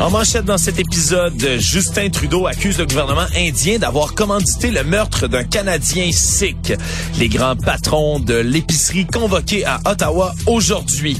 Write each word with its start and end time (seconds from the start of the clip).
En 0.00 0.10
manchette 0.10 0.44
dans 0.44 0.58
cet 0.58 0.78
épisode, 0.78 1.42
Justin 1.58 2.10
Trudeau 2.10 2.46
accuse 2.46 2.78
le 2.78 2.84
gouvernement 2.84 3.26
indien 3.34 3.78
d'avoir 3.78 4.14
commandité 4.14 4.70
le 4.70 4.84
meurtre 4.84 5.26
d'un 5.26 5.42
Canadien 5.42 6.10
sikh. 6.12 6.74
Les 7.18 7.28
grands 7.28 7.56
patrons 7.56 8.20
de 8.20 8.34
l'épicerie 8.34 9.06
convoqués 9.06 9.64
à 9.64 9.80
Ottawa 9.86 10.34
aujourd'hui. 10.46 11.16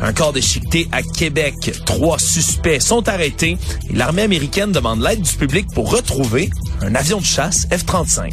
Un 0.00 0.12
corps 0.12 0.32
déchiqueté 0.32 0.88
à 0.92 1.02
Québec. 1.02 1.54
Trois 1.84 2.18
suspects 2.20 2.80
sont 2.80 3.08
arrêtés 3.08 3.58
et 3.90 3.96
l'armée 3.96 4.22
américaine 4.22 4.70
demande 4.70 5.02
l'aide 5.02 5.22
du 5.22 5.32
public 5.32 5.66
pour 5.74 5.90
retrouver 5.90 6.50
un 6.82 6.94
avion 6.94 7.18
de 7.18 7.26
chasse 7.26 7.66
F-35. 7.70 8.30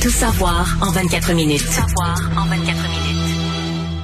Tout 0.00 0.10
savoir 0.10 0.78
en 0.80 0.90
24 0.90 1.34
minutes. 1.34 1.64
Tout 1.64 1.72
savoir 1.72 2.18
en 2.36 2.46
24 2.46 2.64
minutes. 2.64 3.23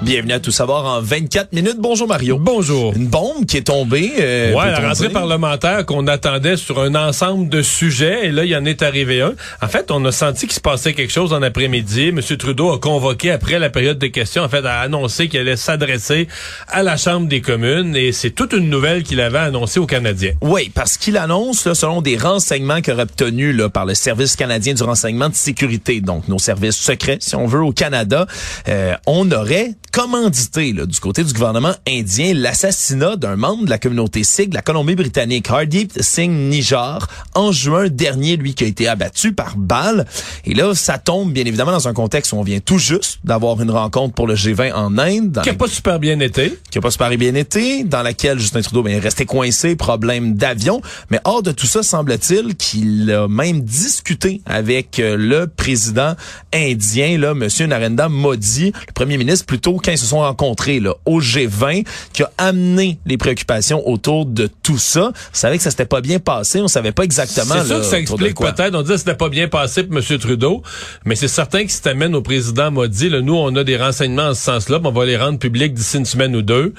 Bienvenue 0.02 0.32
à 0.32 0.40
Tout 0.40 0.50
savoir 0.50 0.86
en 0.86 1.02
24 1.02 1.52
minutes. 1.52 1.76
Bonjour 1.78 2.08
Mario. 2.08 2.38
Bonjour. 2.38 2.94
Une 2.96 3.06
bombe 3.06 3.44
qui 3.44 3.58
est 3.58 3.66
tombée. 3.66 4.10
Euh, 4.18 4.54
ouais, 4.54 4.70
la 4.70 4.88
rentrée 4.88 5.10
parlementaire 5.10 5.84
qu'on 5.84 6.06
attendait 6.06 6.56
sur 6.56 6.80
un 6.80 6.94
ensemble 6.94 7.50
de 7.50 7.60
sujets, 7.60 8.26
et 8.26 8.30
là, 8.30 8.46
il 8.46 8.50
y 8.50 8.56
en 8.56 8.64
est 8.64 8.80
arrivé 8.80 9.20
un. 9.20 9.34
En 9.60 9.68
fait, 9.68 9.90
on 9.90 10.02
a 10.06 10.10
senti 10.10 10.46
qu'il 10.46 10.54
se 10.54 10.60
passait 10.60 10.94
quelque 10.94 11.12
chose 11.12 11.34
en 11.34 11.42
après-midi. 11.42 12.08
M. 12.08 12.20
Trudeau 12.22 12.72
a 12.72 12.78
convoqué, 12.78 13.30
après 13.30 13.58
la 13.58 13.68
période 13.68 13.98
de 13.98 14.06
questions, 14.06 14.42
en 14.42 14.48
fait, 14.48 14.64
a 14.64 14.80
annoncé 14.80 15.28
qu'il 15.28 15.38
allait 15.38 15.56
s'adresser 15.56 16.28
à 16.68 16.82
la 16.82 16.96
Chambre 16.96 17.28
des 17.28 17.42
communes, 17.42 17.94
et 17.94 18.12
c'est 18.12 18.30
toute 18.30 18.54
une 18.54 18.70
nouvelle 18.70 19.02
qu'il 19.02 19.20
avait 19.20 19.38
annoncée 19.38 19.80
aux 19.80 19.86
Canadiens. 19.86 20.32
Oui, 20.40 20.70
parce 20.74 20.96
qu'il 20.96 21.18
annonce, 21.18 21.66
là, 21.66 21.74
selon 21.74 22.00
des 22.00 22.16
renseignements 22.16 22.80
qu'il 22.80 22.94
aurait 22.94 23.02
obtenus 23.02 23.54
là, 23.54 23.68
par 23.68 23.84
le 23.84 23.94
Service 23.94 24.34
canadien 24.34 24.72
du 24.72 24.82
renseignement 24.82 25.28
de 25.28 25.34
sécurité, 25.34 26.00
donc 26.00 26.26
nos 26.26 26.38
services 26.38 26.76
secrets, 26.78 27.18
si 27.20 27.36
on 27.36 27.46
veut, 27.46 27.62
au 27.62 27.72
Canada, 27.72 28.26
euh, 28.66 28.94
on 29.06 29.30
aurait 29.30 29.72
commandité 29.90 30.72
là, 30.72 30.86
du 30.86 31.00
côté 31.00 31.24
du 31.24 31.32
gouvernement 31.32 31.72
indien 31.86 32.32
l'assassinat 32.34 33.16
d'un 33.16 33.36
membre 33.36 33.64
de 33.64 33.70
la 33.70 33.78
communauté 33.78 34.24
sikh 34.24 34.50
de 34.50 34.54
la 34.54 34.62
Colombie-Britannique, 34.62 35.50
Hardeep 35.50 35.92
Singh 36.00 36.30
Nijjar, 36.30 37.08
en 37.34 37.52
juin 37.52 37.88
dernier, 37.88 38.36
lui 38.36 38.54
qui 38.54 38.64
a 38.64 38.66
été 38.66 38.88
abattu 38.88 39.32
par 39.32 39.56
balle. 39.56 40.06
Et 40.44 40.54
là, 40.54 40.74
ça 40.74 40.98
tombe 40.98 41.32
bien 41.32 41.44
évidemment 41.44 41.72
dans 41.72 41.88
un 41.88 41.92
contexte 41.92 42.32
où 42.32 42.36
on 42.36 42.42
vient 42.42 42.60
tout 42.60 42.78
juste 42.78 43.18
d'avoir 43.24 43.60
une 43.60 43.70
rencontre 43.70 44.14
pour 44.14 44.26
le 44.26 44.34
G20 44.34 44.72
en 44.72 44.98
Inde. 44.98 45.32
dans 45.32 45.42
Qui 45.42 45.50
a 45.50 45.54
pas 45.54 45.68
super 45.68 45.98
bien 45.98 46.20
été. 46.20 46.58
qui 46.70 46.78
a 46.78 46.80
pas 46.80 46.90
super 46.90 47.10
bien 47.10 47.34
été, 47.34 47.84
dans 47.84 48.02
laquelle 48.02 48.38
Justin 48.38 48.62
Trudeau 48.62 48.82
ben, 48.82 48.94
est 48.96 49.00
resté 49.00 49.26
coincé, 49.26 49.76
problème 49.76 50.34
d'avion. 50.34 50.80
Mais 51.10 51.20
hors 51.24 51.42
de 51.42 51.52
tout 51.52 51.66
ça, 51.66 51.82
semble-t-il 51.82 52.54
qu'il 52.56 53.10
a 53.10 53.28
même 53.28 53.62
discuté 53.62 54.40
avec 54.46 55.00
euh, 55.00 55.16
le 55.16 55.46
président 55.46 56.14
indien, 56.54 57.18
là, 57.18 57.34
Monsieur 57.34 57.66
Narendra 57.66 58.08
Modi, 58.08 58.72
le 58.86 58.92
premier 58.92 59.18
ministre, 59.18 59.46
plutôt 59.46 59.79
quand 59.82 59.92
ils 59.92 59.98
se 59.98 60.06
sont 60.06 60.18
rencontrés 60.20 60.80
là, 60.80 60.94
au 61.06 61.20
G20, 61.20 61.84
qui 62.12 62.22
a 62.22 62.30
amené 62.38 62.98
les 63.06 63.16
préoccupations 63.16 63.86
autour 63.88 64.26
de 64.26 64.48
tout 64.62 64.78
ça. 64.78 65.12
On 65.12 65.12
savait 65.32 65.56
que 65.56 65.62
ça 65.62 65.70
s'était 65.70 65.86
pas 65.86 66.00
bien 66.00 66.18
passé, 66.18 66.60
on 66.60 66.68
savait 66.68 66.92
pas 66.92 67.02
exactement. 67.04 67.54
C'est 67.60 67.66
sûr 67.66 67.78
que 67.78 67.84
ça 67.84 67.98
explique 67.98 68.34
quoi. 68.34 68.52
peut-être, 68.52 68.74
on 68.74 68.82
dit 68.82 68.90
que 68.92 68.96
c'était 68.96 69.14
pas 69.14 69.28
bien 69.28 69.48
passé 69.48 69.84
pour 69.84 69.96
M. 69.98 70.18
Trudeau, 70.18 70.62
mais 71.04 71.14
c'est 71.14 71.28
certain 71.28 71.64
que 71.64 71.70
si 71.72 71.80
t'amènes 71.82 72.14
au 72.14 72.22
président 72.22 72.70
Modi, 72.70 73.08
là, 73.08 73.20
nous, 73.20 73.34
on 73.34 73.54
a 73.56 73.64
des 73.64 73.76
renseignements 73.76 74.28
en 74.28 74.34
ce 74.34 74.42
sens-là, 74.42 74.78
on 74.82 74.90
va 74.90 75.04
les 75.04 75.16
rendre 75.16 75.38
publics 75.38 75.74
d'ici 75.74 75.96
une 75.98 76.04
semaine 76.04 76.34
ou 76.36 76.42
deux, 76.42 76.74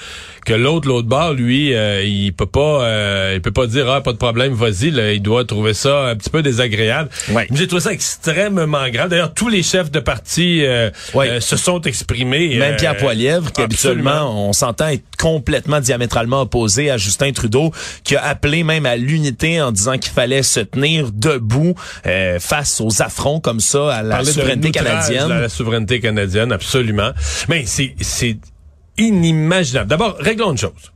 que 0.46 0.54
l'autre, 0.54 0.88
l'autre 0.88 1.08
bord, 1.08 1.34
lui, 1.34 1.74
euh, 1.74 2.04
il 2.04 2.34
peut 2.34 2.46
pas 2.46 2.84
euh, 2.84 3.34
il 3.36 3.42
peut 3.42 3.52
pas 3.52 3.68
dire, 3.68 3.90
ah, 3.90 4.02
pas 4.02 4.12
de 4.14 4.18
problème, 4.18 4.54
vas-y, 4.54 4.92
là, 4.92 5.14
il 5.14 5.22
doit 5.22 5.46
trouver 5.46 5.74
ça 5.74 6.08
un 6.08 6.16
petit 6.16 6.30
peu 6.30 6.42
désagréable. 6.42 7.10
Ouais. 7.32 7.48
J'ai 7.54 7.68
trouvé 7.68 7.82
ça 7.82 7.94
extrêmement 7.94 8.90
grave. 8.90 9.10
D'ailleurs, 9.10 9.34
tous 9.34 9.50
les 9.50 9.64
chefs 9.64 9.92
de 9.92 10.00
parti 10.00 10.64
euh, 10.66 10.90
Ouais. 11.14 11.30
euh, 11.30 11.40
se 11.40 11.58
sont 11.58 11.82
exprimés. 11.82 12.58
Même 12.58 12.74
euh, 12.74 12.78
Pierre 12.94 13.04
Poilievre, 13.04 13.52
qui 13.52 13.62
absolument. 13.62 14.12
habituellement, 14.12 14.50
on 14.50 14.54
s'entend, 14.54 14.88
est 14.88 15.04
complètement 15.18 15.80
diamétralement 15.80 16.42
opposé 16.42 16.90
à 16.90 16.98
Justin 16.98 17.32
Trudeau, 17.32 17.72
qui 18.04 18.16
a 18.16 18.24
appelé 18.24 18.64
même 18.64 18.86
à 18.86 18.96
l'unité 18.96 19.62
en 19.62 19.72
disant 19.72 19.98
qu'il 19.98 20.12
fallait 20.12 20.44
se 20.44 20.60
tenir 20.60 21.12
debout 21.12 21.76
euh, 22.06 22.40
face 22.40 22.82
aux 22.82 23.02
affronts 23.02 23.40
comme 23.40 23.60
ça 23.60 23.94
à 23.96 24.04
la 24.04 24.16
Parler 24.18 24.32
souveraineté 24.32 24.72
canadienne. 24.72 25.30
La 25.30 25.50
souveraineté 25.50 26.00
canadienne, 26.00 26.52
absolument. 26.52 27.12
Mais 27.50 27.66
c'est 27.66 27.96
c'est 28.02 28.38
inimaginable. 28.98 29.90
D'abord, 29.90 30.16
réglons 30.20 30.52
une 30.52 30.58
chose. 30.58 30.92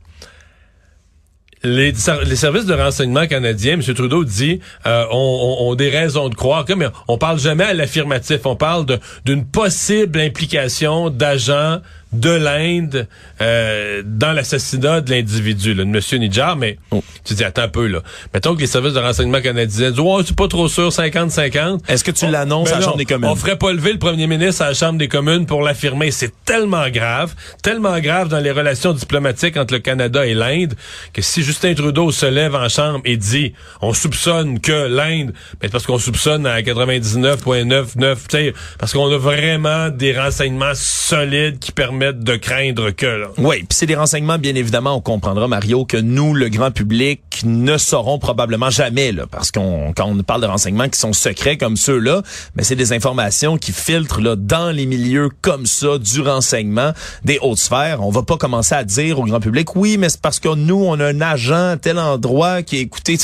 Les, 1.62 1.94
ser- 1.94 2.24
les 2.24 2.36
services 2.36 2.66
de 2.66 2.74
renseignement 2.74 3.26
canadiens, 3.26 3.74
M. 3.74 3.82
Trudeau 3.82 4.24
dit, 4.24 4.60
euh, 4.86 5.04
ont, 5.10 5.74
des 5.74 5.88
raisons 5.88 6.28
de 6.28 6.34
croire 6.34 6.64
que, 6.64 6.74
mais 6.74 6.86
on 7.08 7.18
parle 7.18 7.38
jamais 7.40 7.64
à 7.64 7.74
l'affirmatif. 7.74 8.40
On 8.44 8.56
parle 8.56 8.84
d'une 9.24 9.44
possible 9.44 10.20
implication 10.20 11.10
d'agents 11.10 11.80
de 12.12 12.30
l'Inde 12.30 13.06
euh, 13.42 14.02
dans 14.04 14.32
l'assassinat 14.32 15.00
de 15.00 15.10
l'individu, 15.10 15.74
de 15.74 15.82
M. 15.82 16.00
Nidjar. 16.20 16.56
Mais 16.56 16.78
Oh. 16.90 17.02
tu 17.24 17.34
dis, 17.34 17.44
attends 17.44 17.62
un 17.62 17.68
peu, 17.68 17.86
là. 17.86 18.00
Mettons 18.32 18.54
que 18.54 18.60
les 18.60 18.66
services 18.66 18.94
de 18.94 19.00
renseignement 19.00 19.40
canadiens 19.40 19.90
disent, 19.90 20.00
ouais, 20.00 20.22
c'est 20.24 20.36
pas 20.36 20.48
trop 20.48 20.68
sûr, 20.68 20.90
50-50. 20.92 21.80
Est-ce 21.88 22.04
que 22.04 22.10
tu 22.12 22.24
On- 22.26 22.30
l'annonces 22.30 22.70
ben 22.70 22.76
à 22.76 22.78
la 22.78 22.80
non, 22.80 22.86
Chambre 22.86 22.98
des 22.98 23.04
communes? 23.04 23.28
On 23.30 23.34
ferait 23.36 23.58
pas 23.58 23.72
lever 23.72 23.92
le 23.92 23.98
premier 23.98 24.26
ministre 24.26 24.62
à 24.62 24.68
la 24.68 24.74
Chambre 24.74 24.98
des 24.98 25.08
communes 25.08 25.46
pour 25.46 25.62
l'affirmer. 25.62 26.10
C'est 26.10 26.32
tellement 26.44 26.88
grave, 26.90 27.34
tellement 27.62 27.98
grave 28.00 28.28
dans 28.28 28.38
les 28.40 28.52
relations 28.52 28.92
diplomatiques 28.92 29.56
entre 29.56 29.74
le 29.74 29.80
Canada 29.80 30.24
et 30.26 30.34
l'Inde, 30.34 30.74
que 31.12 31.22
si 31.22 31.42
Justin 31.42 31.74
Trudeau 31.74 32.12
se 32.12 32.26
lève 32.26 32.54
en 32.54 32.68
Chambre 32.68 33.00
et 33.04 33.16
dit 33.16 33.52
on 33.82 33.92
soupçonne 33.92 34.60
que 34.60 34.86
l'Inde, 34.86 35.32
ben 35.60 35.70
parce 35.70 35.84
qu'on 35.86 35.98
soupçonne 35.98 36.46
à 36.46 36.62
99,99, 36.62 38.16
tu 38.28 38.36
sais, 38.36 38.54
parce 38.78 38.92
qu'on 38.92 39.12
a 39.12 39.18
vraiment 39.18 39.88
des 39.90 40.16
renseignements 40.16 40.72
solides 40.74 41.58
qui 41.58 41.72
permettent 41.72 41.95
de 41.98 42.36
craindre 42.36 42.90
que, 42.90 43.06
là. 43.06 43.26
Oui, 43.38 43.58
puis 43.58 43.68
c'est 43.70 43.86
des 43.86 43.94
renseignements, 43.94 44.38
bien 44.38 44.54
évidemment, 44.54 44.96
on 44.96 45.00
comprendra, 45.00 45.48
Mario, 45.48 45.84
que 45.84 45.96
nous, 45.96 46.34
le 46.34 46.48
grand 46.48 46.70
public, 46.70 47.20
ne 47.44 47.76
saurons 47.76 48.18
probablement 48.18 48.70
jamais, 48.70 49.12
là, 49.12 49.26
parce 49.30 49.50
qu'on 49.50 49.92
quand 49.94 50.06
on 50.06 50.22
parle 50.22 50.40
de 50.40 50.46
renseignements 50.46 50.88
qui 50.88 50.98
sont 50.98 51.12
secrets 51.12 51.56
comme 51.56 51.76
ceux-là, 51.76 52.22
mais 52.54 52.62
c'est 52.62 52.76
des 52.76 52.92
informations 52.92 53.58
qui 53.58 53.72
filtrent 53.72 54.20
là, 54.20 54.36
dans 54.36 54.70
les 54.70 54.86
milieux 54.86 55.30
comme 55.42 55.66
ça, 55.66 55.98
du 55.98 56.20
renseignement, 56.20 56.92
des 57.24 57.38
hautes 57.40 57.58
sphères. 57.58 58.02
On 58.02 58.10
va 58.10 58.22
pas 58.22 58.36
commencer 58.36 58.74
à 58.74 58.84
dire 58.84 59.18
au 59.18 59.24
grand 59.24 59.40
public, 59.40 59.76
oui, 59.76 59.96
mais 59.98 60.08
c'est 60.08 60.20
parce 60.20 60.40
que 60.40 60.54
nous, 60.54 60.82
on 60.82 60.98
a 61.00 61.06
un 61.06 61.20
agent 61.20 61.70
à 61.70 61.76
tel 61.76 61.98
endroit 61.98 62.62
qui 62.62 62.78
est 62.78 62.80
écouté. 62.80 63.18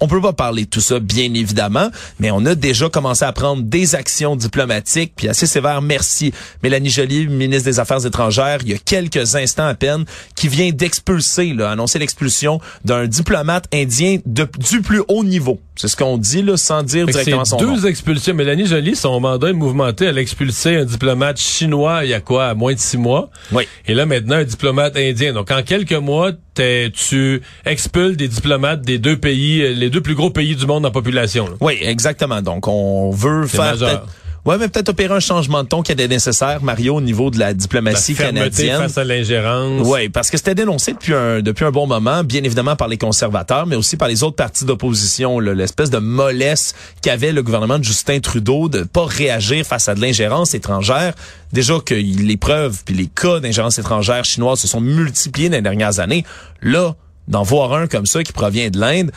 On 0.00 0.08
peut 0.08 0.20
pas 0.20 0.32
parler 0.32 0.64
de 0.64 0.70
tout 0.70 0.80
ça, 0.80 0.98
bien 0.98 1.32
évidemment, 1.34 1.90
mais 2.18 2.30
on 2.30 2.44
a 2.46 2.54
déjà 2.54 2.88
commencé 2.88 3.24
à 3.24 3.32
prendre 3.32 3.62
des 3.62 3.94
actions 3.94 4.36
diplomatiques, 4.36 5.12
puis 5.16 5.28
assez 5.28 5.46
sévères. 5.46 5.82
Merci, 5.82 6.32
Mélanie 6.62 6.90
Joly, 6.90 7.26
ministre 7.26 7.64
des 7.64 7.80
Affaires 7.80 8.03
étrangères, 8.06 8.58
il 8.62 8.70
y 8.70 8.74
a 8.74 8.78
quelques 8.78 9.36
instants 9.36 9.66
à 9.66 9.74
peine, 9.74 10.04
qui 10.34 10.48
vient 10.48 10.70
d'expulser, 10.70 11.54
annoncer 11.60 11.98
l'expulsion 11.98 12.60
d'un 12.84 13.06
diplomate 13.06 13.66
indien 13.72 14.18
de, 14.26 14.46
du 14.70 14.82
plus 14.82 15.02
haut 15.08 15.24
niveau. 15.24 15.60
C'est 15.76 15.88
ce 15.88 15.96
qu'on 15.96 16.18
dit, 16.18 16.42
là, 16.42 16.56
sans 16.56 16.82
dire 16.84 17.06
Fait 17.06 17.12
directement 17.12 17.44
son 17.44 17.56
deux 17.56 17.66
nom. 17.66 17.82
expulsions. 17.84 18.32
Mélanie 18.34 18.66
Joly, 18.66 18.94
son 18.94 19.18
mandat 19.18 19.48
est 19.50 19.52
mouvementé. 19.54 20.04
Elle 20.04 20.18
a 20.18 20.20
expulsé 20.20 20.76
un 20.76 20.84
diplomate 20.84 21.38
chinois 21.38 22.04
il 22.04 22.10
y 22.10 22.14
a 22.14 22.20
quoi, 22.20 22.46
à 22.46 22.54
moins 22.54 22.74
de 22.74 22.78
six 22.78 22.96
mois. 22.96 23.28
Oui. 23.50 23.64
Et 23.86 23.94
là, 23.94 24.06
maintenant, 24.06 24.36
un 24.36 24.44
diplomate 24.44 24.96
indien. 24.96 25.32
Donc, 25.32 25.50
en 25.50 25.62
quelques 25.62 25.92
mois, 25.92 26.30
tu 26.54 27.42
expulses 27.66 28.16
des 28.16 28.28
diplomates 28.28 28.82
des 28.82 28.98
deux 28.98 29.16
pays, 29.16 29.62
euh, 29.62 29.72
les 29.74 29.90
deux 29.90 30.00
plus 30.00 30.14
gros 30.14 30.30
pays 30.30 30.54
du 30.54 30.66
monde 30.66 30.86
en 30.86 30.90
population. 30.92 31.46
là. 31.48 31.54
Oui, 31.60 31.78
exactement. 31.80 32.40
Donc, 32.40 32.68
on 32.68 33.10
veut 33.10 33.46
faire 33.46 33.72
majeur. 33.72 34.06
Ouais, 34.44 34.58
mais 34.58 34.68
peut-être 34.68 34.90
opérer 34.90 35.14
un 35.14 35.20
changement 35.20 35.62
de 35.62 35.68
ton 35.68 35.82
qui 35.82 35.92
était 35.92 36.06
nécessaire, 36.06 36.62
Mario, 36.62 36.96
au 36.96 37.00
niveau 37.00 37.30
de 37.30 37.38
la 37.38 37.54
diplomatie 37.54 38.14
canadienne. 38.14 38.76
face 38.76 38.98
à 38.98 39.04
l'ingérence. 39.04 39.86
Oui, 39.86 40.10
parce 40.10 40.30
que 40.30 40.36
c'était 40.36 40.54
dénoncé 40.54 40.92
depuis 40.92 41.14
un 41.14 41.40
depuis 41.40 41.64
un 41.64 41.70
bon 41.70 41.86
moment, 41.86 42.22
bien 42.24 42.42
évidemment 42.44 42.76
par 42.76 42.88
les 42.88 42.98
conservateurs, 42.98 43.66
mais 43.66 43.76
aussi 43.76 43.96
par 43.96 44.08
les 44.08 44.22
autres 44.22 44.36
partis 44.36 44.66
d'opposition, 44.66 45.38
l'espèce 45.38 45.88
de 45.88 45.98
mollesse 45.98 46.74
qu'avait 47.00 47.32
le 47.32 47.42
gouvernement 47.42 47.78
de 47.78 47.84
Justin 47.84 48.20
Trudeau 48.20 48.68
de 48.68 48.82
pas 48.82 49.06
réagir 49.06 49.64
face 49.64 49.88
à 49.88 49.94
de 49.94 50.00
l'ingérence 50.00 50.54
étrangère. 50.54 51.14
Déjà 51.52 51.74
que 51.84 51.94
les 51.94 52.36
preuves 52.36 52.82
puis 52.84 52.94
les 52.94 53.06
cas 53.06 53.40
d'ingérence 53.40 53.78
étrangère 53.78 54.24
chinoise 54.24 54.58
se 54.58 54.68
sont 54.68 54.80
multipliés 54.80 55.48
dans 55.48 55.56
les 55.56 55.62
dernières 55.62 56.00
années. 56.00 56.24
Là, 56.60 56.94
d'en 57.28 57.42
voir 57.42 57.72
un 57.72 57.86
comme 57.86 58.06
ça 58.06 58.22
qui 58.22 58.32
provient 58.32 58.68
de 58.68 58.78
l'Inde, 58.78 59.10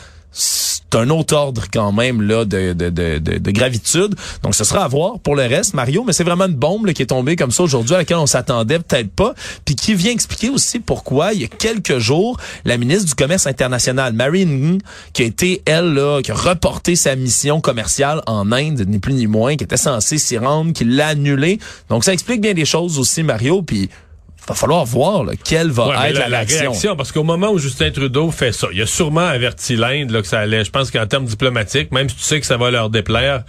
c'est 0.90 0.98
un 0.98 1.10
autre 1.10 1.36
ordre 1.36 1.64
quand 1.72 1.92
même 1.92 2.22
là 2.22 2.44
de, 2.44 2.72
de, 2.72 2.88
de, 2.88 3.18
de, 3.18 3.50
gravitude. 3.50 4.14
Donc 4.42 4.54
ce 4.54 4.64
sera 4.64 4.84
à 4.84 4.88
voir 4.88 5.18
pour 5.18 5.36
le 5.36 5.42
reste, 5.42 5.74
Mario, 5.74 6.04
mais 6.06 6.12
c'est 6.12 6.24
vraiment 6.24 6.46
une 6.46 6.54
bombe 6.54 6.90
qui 6.92 7.02
est 7.02 7.06
tombée 7.06 7.36
comme 7.36 7.50
ça 7.50 7.62
aujourd'hui 7.62 7.94
à 7.94 7.98
laquelle 7.98 8.16
on 8.16 8.26
s'attendait 8.26 8.78
peut-être 8.78 9.10
pas, 9.10 9.34
puis 9.64 9.74
qui 9.74 9.94
vient 9.94 10.12
expliquer 10.12 10.48
aussi 10.48 10.78
pourquoi 10.80 11.34
il 11.34 11.42
y 11.42 11.44
a 11.44 11.48
quelques 11.48 11.98
jours, 11.98 12.38
la 12.64 12.78
ministre 12.78 13.06
du 13.06 13.14
Commerce 13.14 13.46
international, 13.46 14.12
Marine 14.14 14.78
qui 15.12 15.22
a 15.22 15.26
été, 15.26 15.62
elle, 15.66 15.92
là, 15.94 16.20
qui 16.22 16.30
a 16.30 16.34
reporté 16.34 16.96
sa 16.96 17.16
mission 17.16 17.60
commerciale 17.60 18.22
en 18.26 18.50
Inde, 18.52 18.84
ni 18.86 18.98
plus 18.98 19.14
ni 19.14 19.26
moins, 19.26 19.56
qui 19.56 19.64
était 19.64 19.76
censée 19.76 20.18
s'y 20.18 20.38
rendre, 20.38 20.72
qui 20.72 20.84
l'a 20.84 21.08
annulée. 21.08 21.58
Donc 21.88 22.04
ça 22.04 22.12
explique 22.12 22.40
bien 22.40 22.54
des 22.54 22.64
choses 22.64 22.98
aussi, 22.98 23.22
Mario, 23.22 23.62
puis 23.62 23.90
va 24.48 24.54
falloir 24.54 24.84
voir 24.84 25.24
quelle 25.44 25.70
va 25.70 26.08
être 26.08 26.18
la, 26.28 26.38
réaction. 26.38 26.96
Parce 26.96 27.12
qu'au 27.12 27.24
moment 27.24 27.50
où 27.50 27.58
Justin 27.58 27.90
Trudeau 27.90 28.30
fait 28.30 28.52
ça, 28.52 28.68
il 28.72 28.80
a 28.80 28.86
sûrement 28.86 29.26
averti 29.26 29.76
l'Inde 29.76 30.12
que 30.12 30.26
ça 30.26 30.40
allait. 30.40 30.64
Je 30.64 30.70
pense 30.70 30.90
qu'en 30.90 31.06
termes 31.06 31.26
diplomatiques, 31.26 31.92
même 31.92 32.08
si 32.08 32.16
tu 32.16 32.22
sais 32.22 32.40
que 32.40 32.46
ça 32.46 32.56
va 32.56 32.70
leur 32.70 32.90
déplaire, 32.90 33.44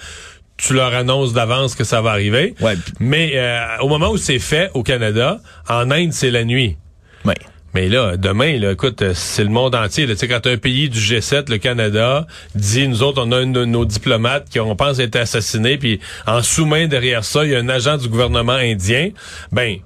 tu 0.57 0.73
leur 0.73 0.93
annonces 0.93 1.33
d'avance 1.33 1.75
que 1.75 1.83
ça 1.83 2.01
va 2.01 2.11
arriver. 2.11 2.53
Ouais. 2.59 2.75
Mais 2.99 3.31
euh, 3.35 3.65
au 3.81 3.87
moment 3.87 4.09
où 4.09 4.17
c'est 4.17 4.39
fait 4.39 4.69
au 4.73 4.83
Canada, 4.83 5.39
en 5.67 5.89
Inde, 5.89 6.11
c'est 6.11 6.31
la 6.31 6.43
nuit. 6.43 6.77
Ouais. 7.25 7.35
Mais 7.73 7.87
là, 7.87 8.17
demain, 8.17 8.57
là, 8.57 8.71
écoute, 8.71 9.03
c'est 9.13 9.43
le 9.43 9.49
monde 9.49 9.75
entier. 9.75 10.07
Tu 10.07 10.15
sais, 10.15 10.27
quand 10.27 10.47
un 10.47 10.57
pays 10.57 10.89
du 10.89 10.99
G7, 10.99 11.49
le 11.51 11.59
Canada, 11.59 12.25
dit, 12.55 12.87
nous 12.87 13.03
autres, 13.03 13.21
on 13.23 13.31
a 13.31 13.37
un 13.37 13.47
de 13.47 13.63
nos 13.63 13.85
diplomates 13.85 14.49
qui, 14.49 14.59
on 14.59 14.75
pense, 14.75 14.99
a 14.99 15.03
été 15.03 15.19
assassiné, 15.19 15.77
puis 15.77 15.99
en 16.25 16.41
sous-main 16.41 16.87
derrière 16.87 17.23
ça, 17.23 17.45
il 17.45 17.51
y 17.51 17.55
a 17.55 17.59
un 17.59 17.69
agent 17.69 17.97
du 17.97 18.09
gouvernement 18.09 18.53
indien, 18.53 19.11
ben, 19.51 19.77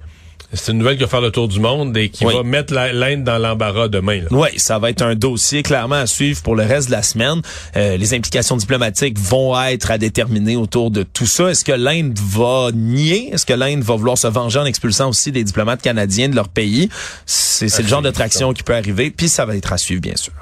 c'est 0.54 0.72
une 0.72 0.78
nouvelle 0.78 0.96
qui 0.96 1.02
va 1.02 1.08
faire 1.08 1.20
le 1.20 1.30
tour 1.30 1.48
du 1.48 1.60
monde 1.60 1.96
et 1.96 2.08
qui 2.08 2.24
va 2.24 2.42
mettre 2.42 2.74
l'Inde 2.74 3.24
dans 3.24 3.38
l'embarras 3.38 3.88
demain. 3.88 4.22
Oui, 4.30 4.48
ça 4.56 4.78
va 4.78 4.90
être 4.90 5.02
un 5.02 5.14
dossier 5.14 5.62
clairement 5.62 5.96
à 5.96 6.06
suivre 6.06 6.42
pour 6.42 6.54
le 6.54 6.64
reste 6.64 6.88
de 6.88 6.92
la 6.92 7.02
semaine. 7.02 7.40
Euh, 7.76 7.96
les 7.96 8.14
implications 8.14 8.56
diplomatiques 8.56 9.18
vont 9.18 9.60
être 9.60 9.90
à 9.90 9.98
déterminer 9.98 10.56
autour 10.56 10.90
de 10.90 11.02
tout 11.02 11.26
ça. 11.26 11.50
Est-ce 11.50 11.64
que 11.64 11.72
l'Inde 11.72 12.18
va 12.18 12.70
nier? 12.72 13.30
Est-ce 13.32 13.46
que 13.46 13.52
l'Inde 13.52 13.82
va 13.82 13.96
vouloir 13.96 14.18
se 14.18 14.26
venger 14.26 14.58
en 14.58 14.64
expulsant 14.64 15.08
aussi 15.08 15.32
des 15.32 15.44
diplomates 15.44 15.82
canadiens 15.82 16.28
de 16.28 16.36
leur 16.36 16.48
pays? 16.48 16.88
C'est 17.26 17.78
le 17.78 17.88
genre 17.88 18.02
de 18.02 18.10
traction 18.10 18.52
qui 18.52 18.62
peut 18.62 18.74
arriver. 18.74 19.10
Puis 19.10 19.28
ça 19.28 19.44
va 19.44 19.56
être 19.56 19.72
à 19.72 19.78
suivre, 19.78 20.00
bien 20.00 20.16
sûr. 20.16 20.32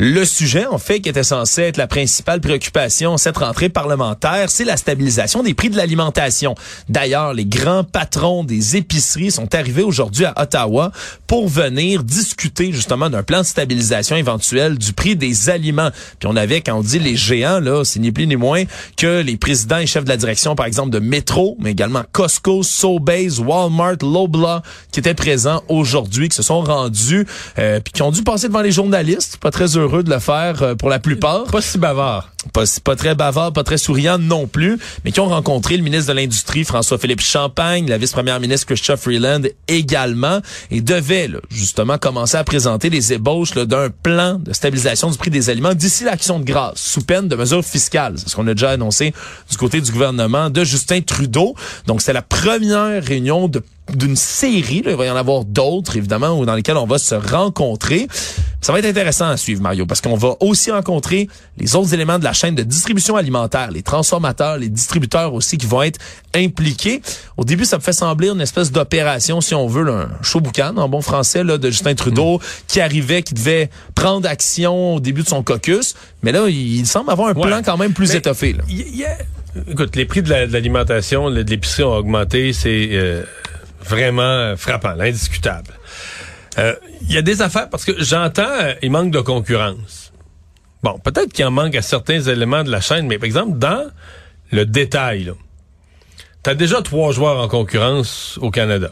Le 0.00 0.24
sujet, 0.24 0.66
en 0.66 0.78
fait, 0.78 1.00
qui 1.00 1.08
était 1.08 1.22
censé 1.22 1.62
être 1.62 1.76
la 1.76 1.86
principale 1.86 2.40
préoccupation 2.40 3.16
cette 3.16 3.36
rentrée 3.36 3.68
parlementaire, 3.68 4.50
c'est 4.50 4.64
la 4.64 4.76
stabilisation 4.76 5.44
des 5.44 5.54
prix 5.54 5.70
de 5.70 5.76
l'alimentation. 5.76 6.56
D'ailleurs, 6.88 7.32
les 7.32 7.44
grands 7.44 7.84
patrons 7.84 8.42
des 8.42 8.76
épiceries 8.76 9.30
sont 9.30 9.54
arrivés 9.54 9.84
aujourd'hui 9.84 10.24
à 10.24 10.34
Ottawa 10.42 10.90
pour 11.28 11.46
venir 11.46 12.02
discuter 12.02 12.72
justement 12.72 13.08
d'un 13.08 13.22
plan 13.22 13.42
de 13.42 13.46
stabilisation 13.46 14.16
éventuel 14.16 14.78
du 14.78 14.92
prix 14.92 15.14
des 15.14 15.48
aliments. 15.48 15.90
Puis 16.18 16.28
on 16.28 16.34
avait, 16.34 16.60
quand 16.60 16.74
on 16.74 16.82
dit 16.82 16.98
les 16.98 17.14
géants, 17.14 17.60
là, 17.60 17.84
c'est 17.84 18.00
ni 18.00 18.10
plus 18.10 18.26
ni 18.26 18.34
moins 18.34 18.64
que 18.96 19.22
les 19.22 19.36
présidents 19.36 19.78
et 19.78 19.86
chefs 19.86 20.04
de 20.04 20.08
la 20.08 20.16
direction, 20.16 20.56
par 20.56 20.66
exemple, 20.66 20.90
de 20.90 20.98
Metro, 20.98 21.56
mais 21.60 21.70
également 21.70 22.02
Costco, 22.10 22.64
Sobeys, 22.64 23.38
Walmart, 23.38 23.98
Loblaw, 24.02 24.60
qui 24.90 24.98
étaient 24.98 25.14
présents 25.14 25.62
aujourd'hui, 25.68 26.28
qui 26.28 26.36
se 26.36 26.42
sont 26.42 26.62
rendus, 26.62 27.28
euh, 27.60 27.78
puis 27.78 27.92
qui 27.92 28.02
ont 28.02 28.10
dû 28.10 28.24
passer 28.24 28.48
devant 28.48 28.62
les 28.62 28.72
journalistes, 28.72 29.36
pas 29.36 29.52
très 29.52 29.76
heureux 29.76 29.83
heureux 29.84 30.02
de 30.02 30.10
le 30.10 30.18
faire 30.18 30.62
euh, 30.62 30.74
pour 30.74 30.88
la 30.88 30.98
plupart. 30.98 31.44
Pas 31.44 31.60
si 31.60 31.78
bavard. 31.78 32.30
Pas, 32.52 32.64
pas 32.82 32.96
très 32.96 33.14
bavard, 33.14 33.52
pas 33.52 33.64
très 33.64 33.78
souriant 33.78 34.18
non 34.18 34.46
plus, 34.46 34.78
mais 35.04 35.12
qui 35.12 35.20
ont 35.20 35.28
rencontré 35.28 35.76
le 35.76 35.82
ministre 35.82 36.12
de 36.12 36.18
l'Industrie, 36.18 36.64
François-Philippe 36.64 37.20
Champagne, 37.20 37.88
la 37.88 37.96
vice-première 37.96 38.38
ministre 38.40 38.66
Christophe 38.66 39.00
Freeland 39.00 39.42
également, 39.68 40.40
et 40.70 40.80
devaient 40.80 41.30
justement 41.50 41.96
commencer 41.96 42.36
à 42.36 42.44
présenter 42.44 42.90
les 42.90 43.12
ébauches 43.12 43.54
d'un 43.54 43.88
plan 43.90 44.34
de 44.38 44.52
stabilisation 44.52 45.10
du 45.10 45.16
prix 45.16 45.30
des 45.30 45.48
aliments 45.48 45.74
d'ici 45.74 46.04
l'action 46.04 46.38
de 46.38 46.44
grâce, 46.44 46.80
sous 46.80 47.02
peine 47.02 47.28
de 47.28 47.36
mesures 47.36 47.64
fiscales. 47.64 48.14
C'est 48.16 48.28
ce 48.28 48.36
qu'on 48.36 48.46
a 48.46 48.54
déjà 48.54 48.70
annoncé 48.70 49.14
du 49.50 49.56
côté 49.56 49.80
du 49.80 49.90
gouvernement 49.90 50.50
de 50.50 50.64
Justin 50.64 51.00
Trudeau. 51.00 51.54
Donc, 51.86 52.02
c'est 52.02 52.12
la 52.12 52.22
première 52.22 53.02
réunion 53.02 53.48
de 53.48 53.62
d'une 53.92 54.16
série. 54.16 54.82
Là. 54.82 54.92
Il 54.92 54.96
va 54.96 55.06
y 55.06 55.10
en 55.10 55.16
avoir 55.16 55.44
d'autres, 55.44 55.96
évidemment, 55.96 56.44
dans 56.44 56.54
lesquelles 56.54 56.76
on 56.76 56.86
va 56.86 56.98
se 56.98 57.14
rencontrer. 57.14 58.08
Ça 58.60 58.72
va 58.72 58.78
être 58.78 58.86
intéressant 58.86 59.28
à 59.28 59.36
suivre, 59.36 59.60
Mario, 59.60 59.84
parce 59.84 60.00
qu'on 60.00 60.16
va 60.16 60.36
aussi 60.40 60.70
rencontrer 60.70 61.28
les 61.58 61.76
autres 61.76 61.92
éléments 61.92 62.18
de 62.18 62.24
la 62.24 62.32
chaîne 62.32 62.54
de 62.54 62.62
distribution 62.62 63.16
alimentaire, 63.16 63.70
les 63.70 63.82
transformateurs, 63.82 64.56
les 64.56 64.70
distributeurs 64.70 65.34
aussi 65.34 65.58
qui 65.58 65.66
vont 65.66 65.82
être 65.82 66.00
impliqués. 66.34 67.02
Au 67.36 67.44
début, 67.44 67.66
ça 67.66 67.76
me 67.76 67.82
fait 67.82 67.92
sembler 67.92 68.30
une 68.30 68.40
espèce 68.40 68.72
d'opération, 68.72 69.42
si 69.42 69.54
on 69.54 69.66
veut, 69.66 69.86
un 69.90 70.08
show 70.22 70.40
boucan 70.40 70.74
en 70.78 70.88
bon 70.88 71.02
français, 71.02 71.44
là, 71.44 71.58
de 71.58 71.70
Justin 71.70 71.94
Trudeau, 71.94 72.38
mm. 72.38 72.40
qui 72.68 72.80
arrivait, 72.80 73.22
qui 73.22 73.34
devait 73.34 73.68
prendre 73.94 74.26
action 74.26 74.94
au 74.94 75.00
début 75.00 75.24
de 75.24 75.28
son 75.28 75.42
caucus. 75.42 75.94
Mais 76.22 76.32
là, 76.32 76.48
il, 76.48 76.86
semble 76.86 77.10
avoir 77.10 77.28
un 77.28 77.34
plan 77.34 77.60
quand 77.62 77.76
même 77.76 77.92
plus 77.92 78.14
étoffé. 78.14 78.54
Là. 78.54 78.64
Écoute, 79.70 79.94
les 79.94 80.06
prix 80.06 80.22
de 80.22 80.30
l'alimentation, 80.30 81.30
de 81.30 81.42
l'épicerie 81.42 81.84
ont 81.84 81.96
augmenté, 81.96 82.52
c'est... 82.54 82.88
Euh, 82.92 83.24
vraiment 83.84 84.56
frappant, 84.56 84.98
indiscutable. 84.98 85.72
Il 86.56 86.62
euh, 86.62 86.74
y 87.08 87.16
a 87.18 87.22
des 87.22 87.42
affaires, 87.42 87.68
parce 87.68 87.84
que 87.84 87.92
j'entends, 88.02 88.42
euh, 88.42 88.74
il 88.82 88.90
manque 88.90 89.10
de 89.10 89.20
concurrence. 89.20 90.12
Bon, 90.82 90.98
peut-être 90.98 91.32
qu'il 91.32 91.44
en 91.44 91.50
manque 91.50 91.74
à 91.74 91.82
certains 91.82 92.20
éléments 92.20 92.62
de 92.62 92.70
la 92.70 92.80
chaîne, 92.80 93.06
mais 93.06 93.18
par 93.18 93.26
exemple, 93.26 93.58
dans 93.58 93.90
le 94.52 94.64
détail, 94.66 95.32
tu 96.42 96.50
as 96.50 96.54
déjà 96.54 96.82
trois 96.82 97.12
joueurs 97.12 97.40
en 97.40 97.48
concurrence 97.48 98.38
au 98.40 98.50
Canada. 98.50 98.90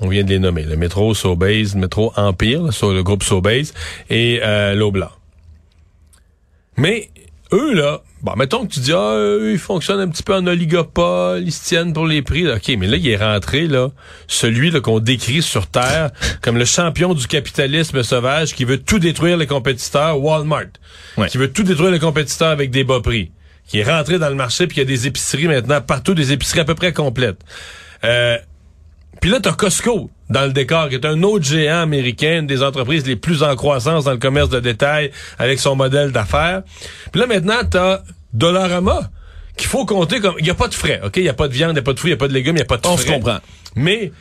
On 0.00 0.08
vient 0.08 0.24
de 0.24 0.30
les 0.30 0.38
nommer. 0.38 0.62
Le 0.62 0.76
métro 0.76 1.14
Sobeys, 1.14 1.74
le 1.74 1.80
métro 1.80 2.12
Empire, 2.16 2.72
sur 2.72 2.92
le 2.92 3.02
groupe 3.02 3.22
Sobeys, 3.22 3.72
et 4.10 4.40
euh. 4.42 4.90
Mais 6.76 7.10
eux, 7.52 7.74
là, 7.74 8.00
bon, 8.22 8.32
mettons 8.36 8.66
que 8.66 8.72
tu 8.72 8.80
dis, 8.80 8.92
ah, 8.92 9.36
ils 9.40 9.58
fonctionnent 9.58 10.00
un 10.00 10.08
petit 10.08 10.22
peu 10.22 10.34
en 10.34 10.46
oligopole, 10.46 11.42
ils 11.42 11.52
se 11.52 11.64
tiennent 11.64 11.92
pour 11.92 12.06
les 12.06 12.22
prix. 12.22 12.50
OK, 12.50 12.68
mais 12.78 12.86
là, 12.86 12.96
il 12.96 13.08
est 13.08 13.16
rentré, 13.16 13.66
là, 13.66 13.90
celui 14.26 14.70
là, 14.70 14.80
qu'on 14.80 14.98
décrit 14.98 15.42
sur 15.42 15.66
Terre 15.66 16.10
comme 16.42 16.56
le 16.56 16.64
champion 16.64 17.14
du 17.14 17.26
capitalisme 17.26 18.02
sauvage 18.02 18.54
qui 18.54 18.64
veut 18.64 18.78
tout 18.78 18.98
détruire 18.98 19.36
les 19.36 19.46
compétiteurs, 19.46 20.20
Walmart. 20.20 20.64
Qui 21.28 21.38
veut 21.38 21.52
tout 21.52 21.62
détruire 21.62 21.90
les 21.90 22.00
compétiteurs 22.00 22.48
avec 22.48 22.70
des 22.70 22.84
bas 22.84 23.00
prix. 23.00 23.30
Qui 23.66 23.78
est 23.78 23.84
rentré 23.84 24.18
dans 24.18 24.28
le 24.28 24.34
marché, 24.34 24.66
puis 24.66 24.76
il 24.76 24.80
y 24.80 24.82
a 24.82 24.86
des 24.86 25.06
épiceries 25.06 25.48
maintenant, 25.48 25.80
partout, 25.80 26.14
des 26.14 26.32
épiceries 26.32 26.60
à 26.60 26.64
peu 26.64 26.74
près 26.74 26.92
complètes. 26.92 27.40
Euh, 28.04 28.36
puis 29.24 29.30
là, 29.30 29.40
t'as 29.40 29.54
Costco 29.54 30.10
dans 30.28 30.42
le 30.42 30.52
décor, 30.52 30.90
qui 30.90 30.96
est 30.96 31.06
un 31.06 31.22
autre 31.22 31.46
géant 31.46 31.80
américain, 31.80 32.40
une 32.40 32.46
des 32.46 32.62
entreprises 32.62 33.06
les 33.06 33.16
plus 33.16 33.42
en 33.42 33.56
croissance 33.56 34.04
dans 34.04 34.10
le 34.10 34.18
commerce 34.18 34.50
de 34.50 34.60
détail 34.60 35.12
avec 35.38 35.60
son 35.60 35.76
modèle 35.76 36.12
d'affaires. 36.12 36.60
Puis 37.10 37.22
là, 37.22 37.26
maintenant, 37.26 37.64
t'as 37.70 38.02
Dollarama, 38.34 39.08
qu'il 39.56 39.66
faut 39.66 39.86
compter 39.86 40.20
comme... 40.20 40.34
Il 40.40 40.44
n'y 40.44 40.50
a 40.50 40.54
pas 40.54 40.68
de 40.68 40.74
frais, 40.74 41.00
OK? 41.02 41.16
Il 41.16 41.22
n'y 41.22 41.30
a 41.30 41.32
pas 41.32 41.48
de 41.48 41.54
viande, 41.54 41.70
il 41.70 41.72
n'y 41.72 41.78
a 41.78 41.82
pas 41.82 41.94
de 41.94 41.98
fruits, 41.98 42.10
il 42.10 42.12
n'y 42.12 42.18
a 42.18 42.20
pas 42.20 42.28
de 42.28 42.34
légumes, 42.34 42.56
il 42.56 42.56
n'y 42.56 42.62
a 42.64 42.66
pas 42.66 42.76
de 42.76 42.82
frais. 42.82 42.92
On 42.92 42.98
se 42.98 43.06
comprend. 43.06 43.38
Mais 43.74 44.12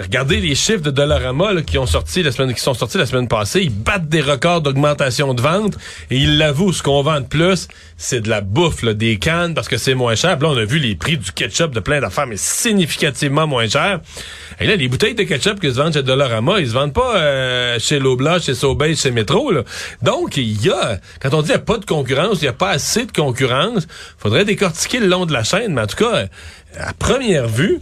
Regardez 0.00 0.40
les 0.40 0.54
chiffres 0.54 0.82
de 0.82 0.90
Dollarama 0.90 1.52
là, 1.52 1.62
qui 1.62 1.76
ont 1.76 1.86
sorti 1.86 2.22
la 2.22 2.30
semaine, 2.30 2.54
qui 2.54 2.60
sont 2.60 2.74
sortis 2.74 2.98
la 2.98 3.06
semaine 3.06 3.26
passée. 3.26 3.62
Ils 3.62 3.74
battent 3.74 4.08
des 4.08 4.20
records 4.20 4.60
d'augmentation 4.60 5.34
de 5.34 5.42
vente 5.42 5.76
et 6.10 6.18
ils 6.18 6.38
l'avouent. 6.38 6.72
Ce 6.72 6.84
qu'on 6.84 7.02
vend 7.02 7.20
de 7.20 7.26
plus, 7.26 7.66
c'est 7.96 8.20
de 8.20 8.28
la 8.28 8.40
bouffe, 8.40 8.82
là, 8.82 8.94
des 8.94 9.18
cannes 9.18 9.54
parce 9.54 9.66
que 9.66 9.76
c'est 9.76 9.94
moins 9.94 10.14
cher. 10.14 10.38
là, 10.38 10.48
on 10.48 10.56
a 10.56 10.64
vu 10.64 10.78
les 10.78 10.94
prix 10.94 11.16
du 11.16 11.32
ketchup 11.32 11.74
de 11.74 11.80
plein 11.80 12.00
d'affaires, 12.00 12.28
mais 12.28 12.36
significativement 12.36 13.48
moins 13.48 13.68
cher. 13.68 14.00
Et 14.60 14.68
là, 14.68 14.76
les 14.76 14.86
bouteilles 14.86 15.16
de 15.16 15.24
ketchup 15.24 15.60
qui 15.60 15.68
se 15.68 15.74
vendent 15.74 15.94
chez 15.94 16.04
Dollarama, 16.04 16.60
ils 16.60 16.68
se 16.68 16.74
vendent 16.74 16.94
pas 16.94 17.16
euh, 17.16 17.78
chez 17.80 17.98
Loblaw, 17.98 18.38
chez 18.40 18.54
Sobeys, 18.54 18.94
chez 18.94 19.10
Metro. 19.10 19.50
Là. 19.50 19.64
Donc, 20.02 20.36
il 20.36 20.64
y 20.64 20.70
a, 20.70 21.00
quand 21.20 21.34
on 21.34 21.42
dit 21.42 21.48
qu'il 21.48 21.56
n'y 21.56 21.62
a 21.62 21.64
pas 21.64 21.78
de 21.78 21.84
concurrence, 21.84 22.38
il 22.40 22.44
n'y 22.44 22.48
a 22.48 22.52
pas 22.52 22.70
assez 22.70 23.04
de 23.04 23.10
concurrence, 23.12 23.88
faudrait 24.16 24.44
décortiquer 24.44 25.00
le 25.00 25.08
long 25.08 25.26
de 25.26 25.32
la 25.32 25.42
chaîne. 25.42 25.74
Mais 25.74 25.80
en 25.80 25.86
tout 25.88 25.96
cas, 25.96 26.26
à 26.78 26.92
première 26.92 27.48
vue, 27.48 27.80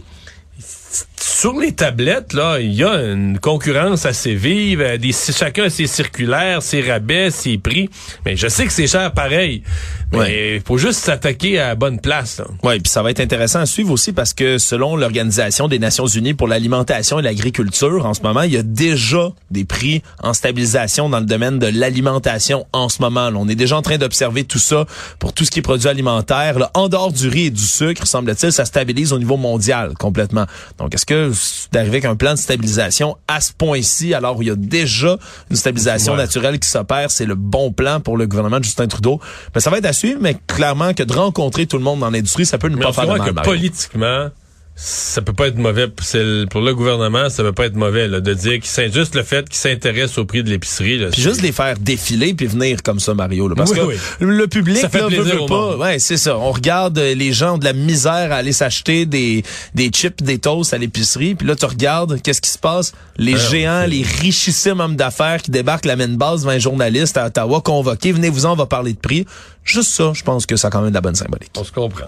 sur 1.19 1.59
les 1.59 1.73
tablettes, 1.73 2.33
là, 2.33 2.59
il 2.59 2.73
y 2.73 2.83
a 2.83 2.95
une 2.95 3.39
concurrence 3.39 4.05
assez 4.05 4.35
vive. 4.35 4.81
Euh, 4.81 4.97
chacun 5.11 5.65
a 5.65 5.69
ses 5.69 5.87
circulaires, 5.87 6.61
ses 6.61 6.81
rabais, 6.81 7.29
ses 7.31 7.57
prix. 7.57 7.89
Mais 8.25 8.35
je 8.35 8.47
sais 8.47 8.65
que 8.65 8.71
c'est 8.71 8.87
cher 8.87 9.11
pareil. 9.11 9.63
Mais 10.11 10.55
il 10.55 10.61
faut 10.61 10.77
juste 10.77 10.99
s'attaquer 10.99 11.59
à 11.59 11.69
la 11.69 11.75
bonne 11.75 11.99
place. 11.99 12.41
Oui, 12.63 12.79
puis 12.79 12.89
ça 12.89 13.03
va 13.03 13.11
être 13.11 13.19
intéressant 13.19 13.59
à 13.59 13.65
suivre 13.65 13.91
aussi 13.91 14.13
parce 14.13 14.33
que 14.33 14.57
selon 14.57 14.95
l'Organisation 14.95 15.67
des 15.67 15.79
Nations 15.79 16.07
Unies 16.07 16.33
pour 16.33 16.47
l'alimentation 16.47 17.19
et 17.19 17.21
l'agriculture, 17.21 18.05
en 18.05 18.13
ce 18.13 18.21
moment, 18.21 18.43
il 18.43 18.53
y 18.53 18.57
a 18.57 18.63
déjà 18.63 19.31
des 19.51 19.65
prix 19.65 20.01
en 20.23 20.33
stabilisation 20.33 21.09
dans 21.09 21.19
le 21.19 21.25
domaine 21.25 21.59
de 21.59 21.67
l'alimentation 21.67 22.65
en 22.73 22.89
ce 22.89 23.01
moment. 23.01 23.29
on 23.35 23.47
est 23.47 23.55
déjà 23.55 23.77
en 23.77 23.81
train 23.81 23.97
d'observer 23.97 24.43
tout 24.43 24.59
ça 24.59 24.85
pour 25.19 25.33
tout 25.33 25.43
ce 25.43 25.51
qui 25.51 25.59
est 25.59 25.63
produit 25.63 25.89
alimentaire. 25.89 26.57
Là, 26.57 26.71
en 26.73 26.87
dehors 26.87 27.11
du 27.11 27.27
riz 27.27 27.47
et 27.47 27.51
du 27.51 27.61
sucre, 27.61 28.07
semble-t-il, 28.07 28.51
ça 28.51 28.65
stabilise 28.65 29.13
au 29.13 29.19
niveau 29.19 29.37
mondial 29.37 29.93
complètement. 29.99 30.45
Donc, 30.77 30.95
est-ce 30.95 31.05
que 31.05 31.31
d'arriver 31.71 31.97
avec 31.97 32.05
un 32.05 32.15
plan 32.15 32.33
de 32.33 32.39
stabilisation 32.39 33.17
à 33.27 33.41
ce 33.41 33.51
point-ci, 33.51 34.13
alors 34.13 34.37
où 34.37 34.41
il 34.41 34.47
y 34.47 34.51
a 34.51 34.55
déjà 34.55 35.17
une 35.49 35.55
stabilisation 35.55 36.15
naturelle 36.15 36.59
qui 36.59 36.69
s'opère, 36.69 37.11
c'est 37.11 37.25
le 37.25 37.35
bon 37.35 37.71
plan 37.71 37.99
pour 37.99 38.17
le 38.17 38.25
gouvernement 38.25 38.59
de 38.59 38.63
Justin 38.63 38.87
Trudeau. 38.87 39.19
Mais 39.53 39.61
ça 39.61 39.69
va 39.69 39.77
être 39.77 39.85
à 39.85 39.93
suivre, 39.97 40.19
mais 40.21 40.35
clairement 40.47 40.93
que 40.93 41.03
de 41.03 41.13
rencontrer 41.13 41.65
tout 41.65 41.77
le 41.77 41.83
monde 41.83 41.99
dans 41.99 42.09
l'industrie, 42.09 42.45
ça 42.45 42.57
peut 42.57 42.69
ne 42.69 42.77
pas 42.77 42.93
faire 42.93 43.07
de 43.07 43.31
mal. 43.31 43.43
politiquement, 43.43 44.29
ça 44.79 45.23
peut 45.23 45.33
pas 45.33 45.47
être 45.47 45.57
mauvais 45.57 45.87
pour 45.87 46.61
le 46.61 46.73
gouvernement, 46.75 47.31
ça 47.31 47.41
peut 47.41 47.51
pas 47.51 47.65
être 47.65 47.75
mauvais 47.75 48.07
là, 48.07 48.21
de 48.21 48.33
dire 48.35 48.53
qu'il 48.59 48.65
s'in- 48.67 48.91
juste 48.91 49.15
le 49.15 49.23
fait 49.23 49.43
qu'ils 49.49 49.55
s'intéressent 49.57 50.19
au 50.19 50.25
prix 50.25 50.43
de 50.43 50.49
l'épicerie. 50.51 51.03
Puis 51.11 51.19
juste 51.19 51.41
les 51.41 51.51
faire 51.51 51.79
défiler 51.79 52.35
puis 52.35 52.45
venir 52.45 52.83
comme 52.83 52.99
ça, 52.99 53.15
Mario. 53.15 53.47
là. 53.47 53.55
parce 53.55 53.71
Oui, 53.71 53.77
que 53.77 53.81
oui. 53.85 53.95
le 54.19 54.47
public 54.47 54.77
Ça 54.77 54.87
fait 54.89 54.99
là, 55.01 55.07
veut, 55.09 55.45
pas. 55.47 55.77
Ouais, 55.77 55.97
c'est 55.97 56.17
ça. 56.17 56.37
On 56.37 56.51
regarde 56.51 56.97
euh, 56.99 57.15
les 57.15 57.33
gens 57.33 57.55
ont 57.55 57.57
de 57.57 57.65
la 57.65 57.73
misère 57.73 58.31
à 58.31 58.35
aller 58.35 58.51
s'acheter 58.53 59.07
des 59.07 59.43
des 59.73 59.89
chips, 59.89 60.21
des 60.21 60.37
toasts 60.37 60.75
à 60.75 60.77
l'épicerie. 60.77 61.33
Puis 61.33 61.47
là, 61.47 61.55
tu 61.55 61.65
regardes 61.65 62.21
qu'est-ce 62.21 62.41
qui 62.41 62.51
se 62.51 62.59
passe. 62.59 62.93
Les 63.17 63.33
Alors, 63.33 63.49
géants, 63.49 63.85
les 63.87 64.03
richissimes 64.03 64.79
hommes 64.79 64.95
d'affaires 64.95 65.41
qui 65.41 65.49
débarquent 65.49 65.85
la 65.85 65.95
main 65.95 66.07
base 66.09 66.41
devant 66.41 66.51
un 66.51 66.59
journaliste 66.59 67.17
à 67.17 67.25
Ottawa 67.25 67.61
convoqués. 67.61 68.11
Venez-vous-en, 68.11 68.51
on 68.51 68.55
va 68.55 68.67
parler 68.67 68.93
de 68.93 68.99
prix. 68.99 69.25
Juste 69.63 69.89
ça, 69.91 70.11
je 70.13 70.21
pense 70.23 70.45
que 70.45 70.55
ça 70.55 70.67
a 70.67 70.71
quand 70.71 70.81
même 70.81 70.91
de 70.91 70.95
la 70.95 71.01
bonne 71.01 71.15
symbolique. 71.15 71.49
on 71.57 71.63
se 71.63 71.71
comprend. 71.71 72.05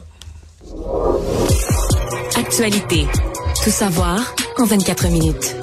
Actualité. 2.39 3.05
Tout 3.63 3.69
savoir 3.69 4.33
en 4.57 4.65
24 4.65 5.09
minutes. 5.09 5.55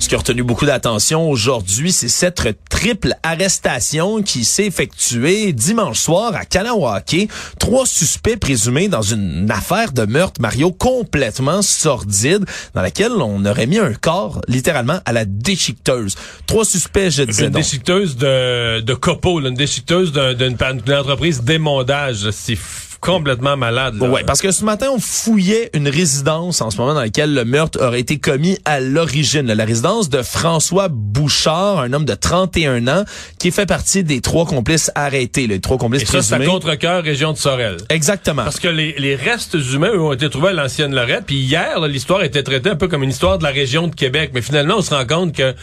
Ce 0.00 0.08
qui 0.08 0.14
a 0.14 0.18
retenu 0.18 0.42
beaucoup 0.42 0.66
d'attention 0.66 1.28
aujourd'hui, 1.30 1.90
c'est 1.92 2.08
cette 2.08 2.48
triple 2.68 3.14
arrestation 3.22 4.22
qui 4.22 4.44
s'est 4.44 4.66
effectuée 4.66 5.52
dimanche 5.52 5.98
soir 5.98 6.34
à 6.34 6.44
Kanawake. 6.44 7.28
Trois 7.58 7.86
suspects 7.86 8.36
présumés 8.36 8.88
dans 8.88 9.02
une 9.02 9.48
affaire 9.50 9.92
de 9.92 10.02
meurtre, 10.04 10.40
Mario, 10.40 10.70
complètement 10.70 11.62
sordide, 11.62 12.44
dans 12.74 12.82
laquelle 12.82 13.12
on 13.12 13.44
aurait 13.46 13.66
mis 13.66 13.78
un 13.78 13.94
corps 13.94 14.40
littéralement 14.48 14.98
à 15.04 15.12
la 15.12 15.24
déchiqueteuse. 15.24 16.14
Trois 16.46 16.64
suspects, 16.64 17.08
je 17.10 17.22
disais 17.24 17.46
Une 17.46 17.50
donc. 17.50 17.62
déchiqueteuse 17.62 18.16
de, 18.16 18.80
de 18.80 18.94
copeaux, 18.94 19.40
là, 19.40 19.48
une 19.48 19.54
déchiqueteuse 19.56 20.12
d'un- 20.12 20.34
d'une 20.34 20.56
d'une 20.56 20.94
entreprise 20.94 21.42
d'émondage. 21.42 22.30
C'est 22.30 22.56
complètement 23.00 23.56
malade. 23.56 23.94
là. 24.00 24.08
Ouais, 24.08 24.24
parce 24.24 24.40
que 24.40 24.50
ce 24.50 24.64
matin, 24.64 24.88
on 24.92 24.98
fouillait 24.98 25.70
une 25.74 25.88
résidence 25.88 26.60
en 26.60 26.70
ce 26.70 26.76
moment 26.78 26.94
dans 26.94 27.00
laquelle 27.00 27.34
le 27.34 27.44
meurtre 27.44 27.78
aurait 27.84 28.00
été 28.00 28.18
commis 28.18 28.58
à 28.64 28.80
l'origine. 28.80 29.52
La 29.52 29.64
résidence 29.64 30.08
de 30.08 30.22
François 30.22 30.88
Bouchard, 30.88 31.80
un 31.80 31.92
homme 31.92 32.04
de 32.04 32.14
31 32.14 32.88
ans, 32.88 33.04
qui 33.38 33.50
fait 33.50 33.66
partie 33.66 34.04
des 34.04 34.20
trois 34.20 34.46
complices 34.46 34.90
arrêtés, 34.94 35.46
les 35.46 35.60
trois 35.60 35.78
complices 35.78 36.02
Et 36.02 36.06
ça, 36.06 36.22
c'est 36.22 36.36
présumés. 36.36 36.46
contre-cœur, 36.52 37.02
région 37.02 37.32
de 37.32 37.38
Sorel. 37.38 37.76
Exactement. 37.90 38.44
Parce 38.44 38.60
que 38.60 38.68
les, 38.68 38.94
les 38.98 39.16
restes 39.16 39.54
humains, 39.72 39.90
eux, 39.92 40.00
ont 40.02 40.12
été 40.12 40.28
trouvés 40.30 40.48
à 40.48 40.52
l'ancienne 40.52 40.94
Lorette. 40.94 41.24
Puis 41.26 41.36
hier, 41.36 41.78
l'histoire 41.86 42.22
était 42.22 42.42
traitée 42.42 42.70
un 42.70 42.76
peu 42.76 42.88
comme 42.88 43.02
une 43.02 43.10
histoire 43.10 43.38
de 43.38 43.44
la 43.44 43.50
région 43.50 43.88
de 43.88 43.94
Québec. 43.94 44.30
Mais 44.34 44.42
finalement, 44.42 44.74
on 44.78 44.82
se 44.82 44.94
rend 44.94 45.06
compte 45.06 45.34
que 45.34 45.54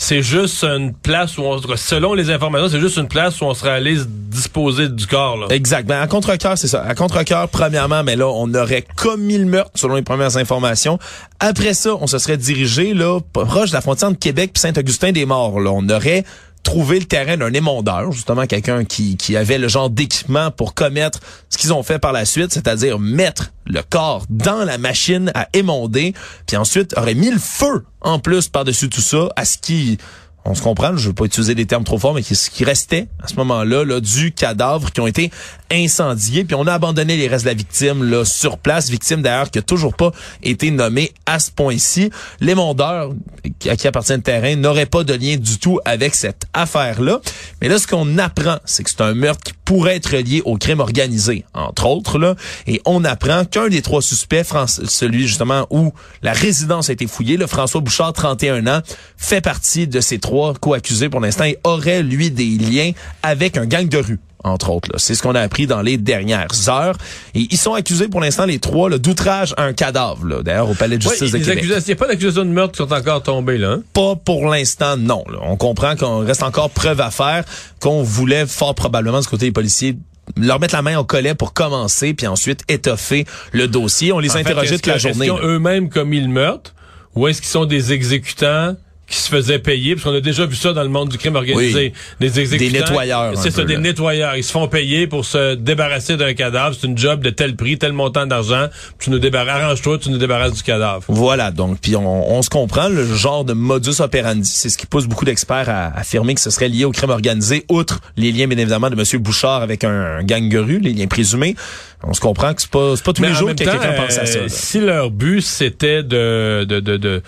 c'est 0.00 0.22
juste 0.22 0.62
une 0.62 0.94
place 0.94 1.36
où 1.38 1.42
on, 1.42 1.60
selon 1.76 2.14
les 2.14 2.30
informations, 2.30 2.68
c'est 2.68 2.80
juste 2.80 2.98
une 2.98 3.08
place 3.08 3.40
où 3.40 3.44
on 3.44 3.52
serait 3.52 3.72
allé 3.72 3.96
se 3.96 4.04
disposer 4.06 4.88
du 4.88 5.08
corps. 5.08 5.36
Là. 5.36 5.46
Exact. 5.50 5.88
Ben, 5.88 6.00
à 6.00 6.06
contre-cœur, 6.06 6.56
c'est 6.56 6.68
ça. 6.68 6.82
À 6.84 6.94
contre-cœur, 6.94 7.48
premièrement, 7.48 8.04
mais 8.04 8.14
là, 8.14 8.28
on 8.28 8.54
aurait 8.54 8.84
commis 8.96 9.36
le 9.38 9.46
meurtre, 9.46 9.72
selon 9.74 9.96
les 9.96 10.02
premières 10.02 10.36
informations. 10.36 11.00
Après 11.40 11.74
ça, 11.74 11.96
on 12.00 12.06
se 12.06 12.18
serait 12.18 12.36
dirigé, 12.36 12.94
là, 12.94 13.18
proche 13.32 13.70
de 13.70 13.74
la 13.74 13.80
frontière 13.80 14.12
de 14.12 14.16
Québec 14.16 14.52
puis 14.54 14.60
Saint-Augustin-des-Morts, 14.60 15.60
là. 15.60 15.70
On 15.74 15.88
aurait 15.88 16.24
trouvé 16.68 16.98
le 16.98 17.06
terrain 17.06 17.38
d'un 17.38 17.54
émondeur, 17.54 18.12
justement 18.12 18.46
quelqu'un 18.46 18.84
qui, 18.84 19.16
qui 19.16 19.38
avait 19.38 19.56
le 19.56 19.68
genre 19.68 19.88
d'équipement 19.88 20.50
pour 20.50 20.74
commettre 20.74 21.18
ce 21.48 21.56
qu'ils 21.56 21.72
ont 21.72 21.82
fait 21.82 21.98
par 21.98 22.12
la 22.12 22.26
suite, 22.26 22.52
c'est-à-dire 22.52 22.98
mettre 22.98 23.52
le 23.64 23.80
corps 23.80 24.26
dans 24.28 24.64
la 24.64 24.76
machine 24.76 25.32
à 25.34 25.48
émonder, 25.54 26.12
puis 26.46 26.58
ensuite 26.58 26.94
aurait 26.98 27.14
mis 27.14 27.30
le 27.30 27.38
feu 27.38 27.86
en 28.02 28.18
plus 28.18 28.48
par-dessus 28.48 28.90
tout 28.90 29.00
ça 29.00 29.30
à 29.34 29.46
ce 29.46 29.56
qui 29.56 29.96
on 30.44 30.54
se 30.54 30.62
comprend, 30.62 30.96
je 30.96 31.08
veux 31.08 31.14
pas 31.14 31.24
utiliser 31.24 31.54
des 31.54 31.66
termes 31.66 31.84
trop 31.84 31.98
forts, 31.98 32.14
mais 32.14 32.22
ce 32.22 32.48
qui 32.50 32.64
restait 32.64 33.06
à 33.22 33.28
ce 33.28 33.34
moment-là 33.36 33.84
là, 33.84 34.00
du 34.00 34.32
cadavre 34.32 34.90
qui 34.92 35.00
ont 35.00 35.06
été 35.06 35.30
incendiés, 35.70 36.44
puis 36.44 36.54
on 36.54 36.66
a 36.66 36.72
abandonné 36.72 37.16
les 37.16 37.28
restes 37.28 37.44
de 37.44 37.50
la 37.50 37.54
victime 37.54 38.02
là 38.02 38.24
sur 38.24 38.56
place, 38.56 38.88
victime 38.88 39.20
d'ailleurs 39.20 39.50
qui 39.50 39.58
a 39.58 39.62
toujours 39.62 39.94
pas 39.94 40.12
été 40.42 40.70
nommée 40.70 41.12
à 41.26 41.38
ce 41.38 41.50
point-ci. 41.50 42.10
L'émondeur 42.40 43.12
qui- 43.58 43.68
à 43.68 43.76
qui 43.76 43.86
appartient 43.86 44.14
le 44.14 44.22
terrain 44.22 44.56
n'aurait 44.56 44.86
pas 44.86 45.04
de 45.04 45.12
lien 45.12 45.36
du 45.36 45.58
tout 45.58 45.80
avec 45.84 46.14
cette 46.14 46.44
affaire-là. 46.54 47.20
Mais 47.60 47.68
là, 47.68 47.78
ce 47.78 47.86
qu'on 47.86 48.16
apprend, 48.16 48.56
c'est 48.64 48.82
que 48.84 48.90
c'est 48.90 49.02
un 49.02 49.12
meurtre 49.14 49.42
qui 49.44 49.52
pourrait 49.66 49.96
être 49.96 50.16
lié 50.16 50.40
au 50.46 50.56
crime 50.56 50.80
organisé, 50.80 51.44
entre 51.52 51.84
autres, 51.86 52.18
là. 52.18 52.34
Et 52.66 52.80
on 52.86 53.04
apprend 53.04 53.44
qu'un 53.44 53.68
des 53.68 53.82
trois 53.82 54.00
suspects, 54.00 54.44
celui 54.86 55.26
justement 55.28 55.66
où 55.68 55.92
la 56.22 56.32
résidence 56.32 56.88
a 56.88 56.94
été 56.94 57.06
fouillée, 57.06 57.36
le 57.36 57.46
François 57.46 57.82
Bouchard, 57.82 58.14
31 58.14 58.66
ans, 58.66 58.80
fait 59.18 59.42
partie 59.42 59.86
de 59.86 60.00
ces 60.00 60.18
trois 60.18 60.27
co-accusés 60.60 61.08
pour 61.08 61.20
l'instant 61.20 61.44
et 61.44 61.58
aurait, 61.64 62.02
lui, 62.02 62.30
des 62.30 62.56
liens 62.58 62.92
avec 63.22 63.56
un 63.56 63.66
gang 63.66 63.88
de 63.88 63.98
rue 63.98 64.18
entre 64.44 64.70
autres. 64.70 64.88
C'est 64.98 65.16
ce 65.16 65.22
qu'on 65.22 65.34
a 65.34 65.40
appris 65.40 65.66
dans 65.66 65.82
les 65.82 65.96
dernières 65.98 66.46
heures. 66.68 66.96
Et 67.34 67.48
ils 67.50 67.56
sont 67.58 67.74
accusés 67.74 68.06
pour 68.06 68.20
l'instant, 68.20 68.46
les 68.46 68.60
trois, 68.60 68.88
d'outrage 68.96 69.52
à 69.56 69.64
un 69.64 69.72
cadavre, 69.72 70.42
d'ailleurs, 70.44 70.70
au 70.70 70.74
Palais 70.74 70.96
de 70.96 71.04
Ouais, 71.04 71.10
justice 71.10 71.32
de 71.32 71.38
les 71.38 71.42
Québec. 71.42 71.58
accusations- 71.58 71.84
Il 71.86 71.88
n'y 71.88 71.92
a 71.92 71.96
pas 71.96 72.06
d'accusations 72.06 72.44
de 72.44 72.50
meurtre 72.50 72.72
qui 72.72 72.78
sont 72.78 72.92
encore 72.92 73.22
tombées, 73.24 73.58
là. 73.58 73.72
hein? 73.72 73.82
Pas 73.92 74.14
pour 74.14 74.46
l'instant, 74.48 74.96
non. 74.96 75.24
là. 75.30 75.38
On 75.42 75.56
comprend 75.56 75.96
qu'on 75.96 76.24
reste 76.24 76.44
encore 76.44 76.70
preuve 76.70 77.00
à 77.00 77.10
faire, 77.10 77.44
qu'on 77.80 78.04
voulait 78.04 78.46
fort 78.46 78.76
probablement 78.76 79.20
du 79.20 79.26
côté 79.26 79.46
des 79.46 79.52
policiers 79.52 79.96
leur 80.36 80.60
mettre 80.60 80.74
la 80.76 80.82
main 80.82 80.96
au 80.98 81.04
collet 81.04 81.34
pour 81.34 81.52
commencer, 81.52 82.14
puis 82.14 82.26
ensuite 82.28 82.60
étoffer 82.68 83.24
le 83.52 83.66
dossier. 83.66 84.12
On 84.12 84.20
les 84.20 84.36
a 84.36 84.38
interrogés 84.38 84.74
est-ce 84.74 84.82
toute 84.82 84.86
la 84.86 84.98
journée. 84.98 85.26
Est-ce 85.26 85.32
qu'ils 85.34 85.42
là. 85.42 85.46
ont 85.48 85.52
eux-mêmes 85.54 85.88
commis 85.88 86.20
le 86.20 86.28
meurtre 86.28 86.74
ou 87.16 87.26
est-ce 87.26 87.40
qu'ils 87.40 87.50
sont 87.50 87.64
des 87.64 87.92
exécutants 87.92 88.76
qui 89.08 89.16
se 89.18 89.28
faisaient 89.30 89.58
payer? 89.58 89.94
Parce 89.94 90.04
qu'on 90.04 90.14
a 90.14 90.20
déjà 90.20 90.44
vu 90.46 90.54
ça 90.56 90.72
dans 90.72 90.82
le 90.82 90.88
monde 90.88 91.08
du 91.08 91.18
crime 91.18 91.36
organisé. 91.36 91.92
Des 92.20 92.40
exécutants. 92.40 92.72
Des 92.72 92.78
nettoyeurs, 92.80 93.32
C'est 93.38 93.50
ça, 93.50 93.62
peu, 93.62 93.66
des 93.68 93.74
là. 93.74 93.80
nettoyeurs. 93.80 94.36
Ils 94.36 94.44
se 94.44 94.52
font 94.52 94.68
payer 94.68 95.06
pour 95.06 95.24
se 95.24 95.54
débarrasser 95.54 96.16
d'un 96.16 96.34
cadavre. 96.34 96.76
C'est 96.78 96.86
une 96.86 96.98
job 96.98 97.22
de 97.22 97.30
tel 97.30 97.56
prix, 97.56 97.78
tel 97.78 97.92
montant 97.92 98.26
d'argent. 98.26 98.66
Tu 98.98 99.10
nous 99.10 99.18
débarrasses, 99.18 99.62
arrange-toi, 99.62 99.98
tu 99.98 100.10
nous 100.10 100.18
débarrasses 100.18 100.52
du 100.54 100.62
cadavre. 100.62 101.02
Voilà, 101.08 101.50
donc, 101.50 101.78
puis 101.80 101.96
on, 101.96 102.30
on 102.32 102.42
se 102.42 102.50
comprend, 102.50 102.88
le 102.88 103.06
genre 103.06 103.44
de 103.44 103.54
modus 103.54 104.00
operandi, 104.00 104.48
c'est 104.48 104.68
ce 104.68 104.76
qui 104.76 104.86
pousse 104.86 105.06
beaucoup 105.06 105.24
d'experts 105.24 105.68
à 105.68 105.98
affirmer 105.98 106.34
que 106.34 106.40
ce 106.40 106.50
serait 106.50 106.68
lié 106.68 106.84
au 106.84 106.92
crime 106.92 107.10
organisé, 107.10 107.64
outre 107.68 108.00
les 108.16 108.30
liens, 108.32 108.46
bien 108.46 108.58
évidemment, 108.58 108.90
de 108.90 108.94
M. 108.94 109.22
Bouchard 109.22 109.62
avec 109.62 109.84
un, 109.84 110.18
un 110.18 110.22
gang 110.22 110.48
de 110.48 110.58
rue, 110.58 110.78
les 110.80 110.92
liens 110.92 111.06
présumés. 111.06 111.56
On 112.02 112.12
se 112.12 112.20
comprend 112.20 112.52
que 112.54 112.60
c'est 112.62 112.70
pas, 112.70 112.94
c'est 112.94 113.04
pas 113.04 113.12
tous 113.12 113.22
Mais 113.22 113.28
les 113.28 113.34
jours 113.34 113.48
que 113.48 113.54
quelqu'un 113.54 113.92
pense 113.92 114.18
à 114.18 114.26
ça. 114.26 114.38
euh, 114.38 114.42
là. 114.42 114.48
Si 114.48 114.80
leur 114.80 115.10
but 115.10 115.40
c'était 115.40 116.02
de, 116.02 116.64
de, 116.68 116.78
de, 116.80 116.96
de 116.96 117.22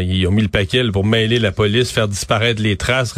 ils 0.00 0.26
ont 0.26 0.30
mis 0.30 0.42
le 0.42 0.48
paquet 0.48 0.82
pour 0.90 1.04
mêler 1.04 1.38
la 1.38 1.52
police, 1.52 1.90
faire 1.90 2.08
disparaître 2.08 2.62
les 2.62 2.76
traces. 2.76 3.14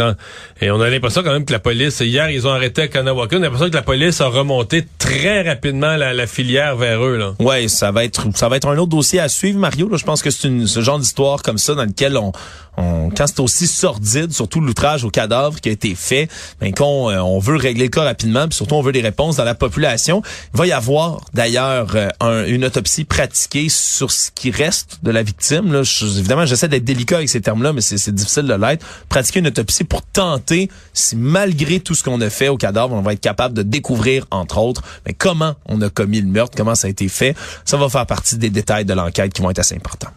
Et 0.60 0.70
on 0.70 0.80
a 0.80 0.88
l'impression 0.90 1.22
quand 1.22 1.32
même 1.32 1.44
que 1.44 1.52
la 1.52 1.58
police, 1.58 2.00
hier, 2.00 2.30
ils 2.30 2.46
ont 2.46 2.52
arrêté 2.52 2.82
à 2.82 2.88
Kanawaka, 2.88 3.36
on 3.36 3.40
a 3.40 3.44
l'impression 3.44 3.70
que 3.70 3.74
la 3.74 3.82
police 3.82 4.20
a 4.20 4.26
remonté 4.28 4.84
très 4.98 5.42
rapidement 5.42 5.96
la, 5.96 6.26
filière 6.26 6.76
vers 6.76 7.02
eux. 7.04 7.16
Là. 7.16 7.34
Ouais, 7.40 7.68
ça 7.68 7.90
va 7.90 8.04
être 8.04 8.26
ça 8.34 8.48
va 8.48 8.56
être 8.56 8.68
un 8.68 8.76
autre 8.78 8.90
dossier 8.90 9.20
à 9.20 9.28
suivre, 9.28 9.58
Mario. 9.58 9.88
Là, 9.88 9.96
je 9.96 10.04
pense 10.04 10.22
que 10.22 10.30
c'est 10.30 10.66
ce 10.66 10.80
genre 10.80 10.98
d'histoire 10.98 11.42
comme 11.42 11.58
ça 11.58 11.74
dans 11.74 11.84
lequel 11.84 12.16
on, 12.16 12.32
on 12.76 13.10
quand 13.10 13.26
c'est 13.26 13.40
aussi 13.40 13.66
sordide, 13.66 14.32
surtout 14.32 14.60
l'outrage 14.60 15.04
au 15.04 15.10
cadavre 15.10 15.60
qui 15.60 15.68
a 15.68 15.72
été 15.72 15.94
fait, 15.94 16.28
ben 16.60 16.72
qu'on 16.74 17.10
euh, 17.10 17.18
on 17.18 17.38
veut 17.38 17.56
régler 17.56 17.84
le 17.84 17.90
cas 17.90 18.04
rapidement, 18.04 18.46
puis 18.46 18.56
surtout 18.56 18.74
on 18.74 18.82
veut 18.82 18.92
des 18.92 19.00
réponses 19.00 19.36
dans 19.36 19.44
la 19.44 19.54
population. 19.54 20.22
Il 20.54 20.58
va 20.58 20.66
y 20.66 20.72
avoir 20.72 21.20
d'ailleurs 21.34 21.88
euh, 21.94 22.08
un- 22.20 22.44
une 22.44 22.64
autopsie 22.64 23.04
pratiquée 23.04 23.68
sur 23.68 24.10
ce 24.10 24.30
qui 24.34 24.50
reste 24.50 24.98
de 25.02 25.10
la 25.10 25.22
victime. 25.22 25.72
Là, 25.72 25.82
j'essaie 26.58 26.68
d'être 26.68 26.84
délicat 26.84 27.16
avec 27.18 27.28
ces 27.28 27.40
termes-là, 27.40 27.72
mais 27.72 27.80
c'est 27.80 28.14
difficile 28.14 28.46
de 28.46 28.54
l'être. 28.54 28.84
Pratiquer 29.08 29.38
une 29.38 29.46
autopsie 29.46 29.84
pour 29.84 30.02
tenter 30.02 30.68
si 30.92 31.16
malgré 31.16 31.78
tout 31.80 31.94
ce 31.94 32.02
qu'on 32.02 32.20
a 32.20 32.30
fait 32.30 32.48
au 32.48 32.56
cadavre, 32.56 32.94
on 32.94 33.02
va 33.02 33.12
être 33.12 33.20
capable 33.20 33.54
de 33.54 33.62
découvrir 33.62 34.26
entre 34.30 34.58
autres, 34.58 34.82
mais 35.06 35.14
comment 35.14 35.54
on 35.66 35.80
a 35.80 35.88
commis 35.88 36.20
le 36.20 36.26
meurtre, 36.26 36.56
comment 36.56 36.74
ça 36.74 36.88
a 36.88 36.90
été 36.90 37.08
fait. 37.08 37.36
Ça 37.64 37.76
va 37.76 37.88
faire 37.88 38.06
partie 38.06 38.36
des 38.36 38.50
détails 38.50 38.84
de 38.84 38.94
l'enquête 38.94 39.32
qui 39.32 39.42
vont 39.42 39.50
être 39.50 39.60
assez 39.60 39.76
importants. 39.76 40.10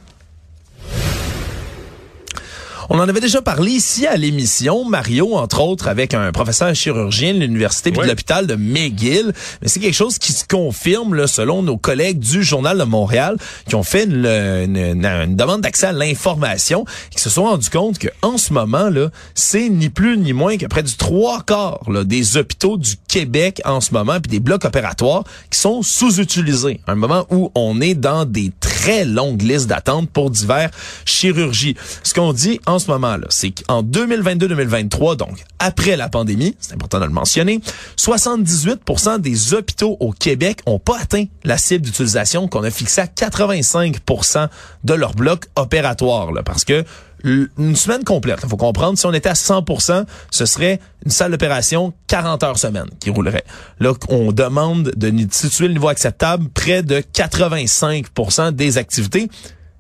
On 2.94 3.00
en 3.00 3.08
avait 3.08 3.22
déjà 3.22 3.42
parlé 3.42 3.72
ici 3.72 4.06
à 4.06 4.18
l'émission, 4.18 4.84
Mario, 4.84 5.36
entre 5.38 5.62
autres, 5.62 5.88
avec 5.88 6.14
un 6.14 6.30
professeur 6.34 6.76
chirurgien 6.76 7.34
de 7.34 7.40
l'université 7.40 7.90
Ouais. 7.92 8.04
de 8.04 8.10
l'hôpital 8.10 8.48
de 8.48 8.56
McGill. 8.56 9.32
Mais 9.62 9.70
c'est 9.70 9.80
quelque 9.80 9.94
chose 9.96 10.18
qui 10.18 10.34
se 10.34 10.44
confirme, 10.46 11.16
là, 11.16 11.26
selon 11.28 11.64
nos 11.64 11.78
collègues 11.78 12.20
du 12.20 12.44
Journal 12.44 12.78
de 12.78 12.84
Montréal, 12.84 13.38
qui 13.66 13.76
ont 13.76 13.84
fait 13.84 14.04
une, 14.04 14.26
une- 14.26 14.76
une- 14.76 15.06
une 15.06 15.36
demande 15.38 15.62
d'accès 15.62 15.86
à 15.88 15.92
l'information 15.94 16.84
et 17.14 17.16
qui 17.16 17.22
se 17.22 17.30
sont 17.30 17.44
rendus 17.44 17.70
compte 17.70 17.98
que 17.98 18.10
en 18.24 18.38
ce 18.38 18.52
moment, 18.52 18.90
là, 18.90 19.10
c'est 19.36 19.70
ni 19.70 19.88
plus 19.88 20.18
ni 20.18 20.34
moins 20.34 20.58
que 20.58 20.66
près 20.66 20.84
du 20.84 20.98
trois 20.98 21.44
quarts 21.44 21.90
là, 21.90 22.04
des 22.04 22.36
hôpitaux 22.36 22.76
du 22.76 22.96
Québec 23.08 23.62
en 23.64 23.80
ce 23.80 23.94
moment, 23.94 24.20
puis 24.20 24.30
des 24.30 24.42
blocs 24.42 24.66
opératoires 24.66 25.24
qui 25.50 25.58
sont 25.58 25.82
sous-utilisés. 25.82 26.82
Un 26.88 26.96
moment 26.96 27.26
où 27.30 27.52
on 27.56 27.80
est 27.80 27.96
dans 27.96 28.26
des 28.26 28.52
très 28.60 29.06
longues 29.06 29.44
listes 29.44 29.68
d'attente 29.68 30.10
pour 30.10 30.30
divers 30.30 30.72
chirurgies. 31.06 31.76
Ce 32.04 32.14
qu'on 32.14 32.34
dit 32.34 32.60
en 32.66 32.81
ce 32.82 32.92
moment 32.92 33.18
là, 33.18 33.28
c'est 33.30 33.52
qu'en 33.52 33.84
2022-2023, 33.84 35.16
donc 35.16 35.44
après 35.60 35.96
la 35.96 36.10
pandémie, 36.10 36.56
c'est 36.60 36.74
important 36.74 37.00
de 37.00 37.06
le 37.06 37.12
mentionner, 37.12 37.62
78% 37.98 39.20
des 39.20 39.54
hôpitaux 39.54 39.98
au 40.00 40.12
Québec 40.12 40.60
ont 40.66 40.80
pas 40.80 41.00
atteint 41.00 41.26
la 41.44 41.58
cible 41.58 41.86
d'utilisation 41.86 42.48
qu'on 42.48 42.64
a 42.64 42.72
fixée 42.72 43.02
à 43.02 43.06
85% 43.06 44.48
de 44.84 44.94
leur 44.94 45.14
bloc 45.14 45.46
opératoire 45.56 46.32
là, 46.32 46.44
parce 46.44 46.66
que 46.66 46.84
une 47.24 47.76
semaine 47.76 48.04
complète. 48.04 48.40
Il 48.44 48.50
faut 48.50 48.58
comprendre, 48.58 48.98
si 48.98 49.06
on 49.06 49.14
était 49.14 49.30
à 49.30 49.34
100% 49.34 50.06
ce 50.32 50.46
serait 50.46 50.80
une 51.06 51.12
salle 51.12 51.32
d'opération 51.32 51.94
40 52.08 52.44
heures 52.44 52.58
semaine 52.58 52.88
qui 53.00 53.10
roulerait. 53.10 53.44
Là, 53.80 53.94
on 54.10 54.32
demande 54.32 54.92
de 54.96 55.14
situer 55.32 55.68
le 55.68 55.74
niveau 55.74 55.90
acceptable 55.90 56.50
près 56.50 56.84
de 56.84 57.00
85% 57.14 58.52
des 58.52 58.78
activités. 58.78 59.30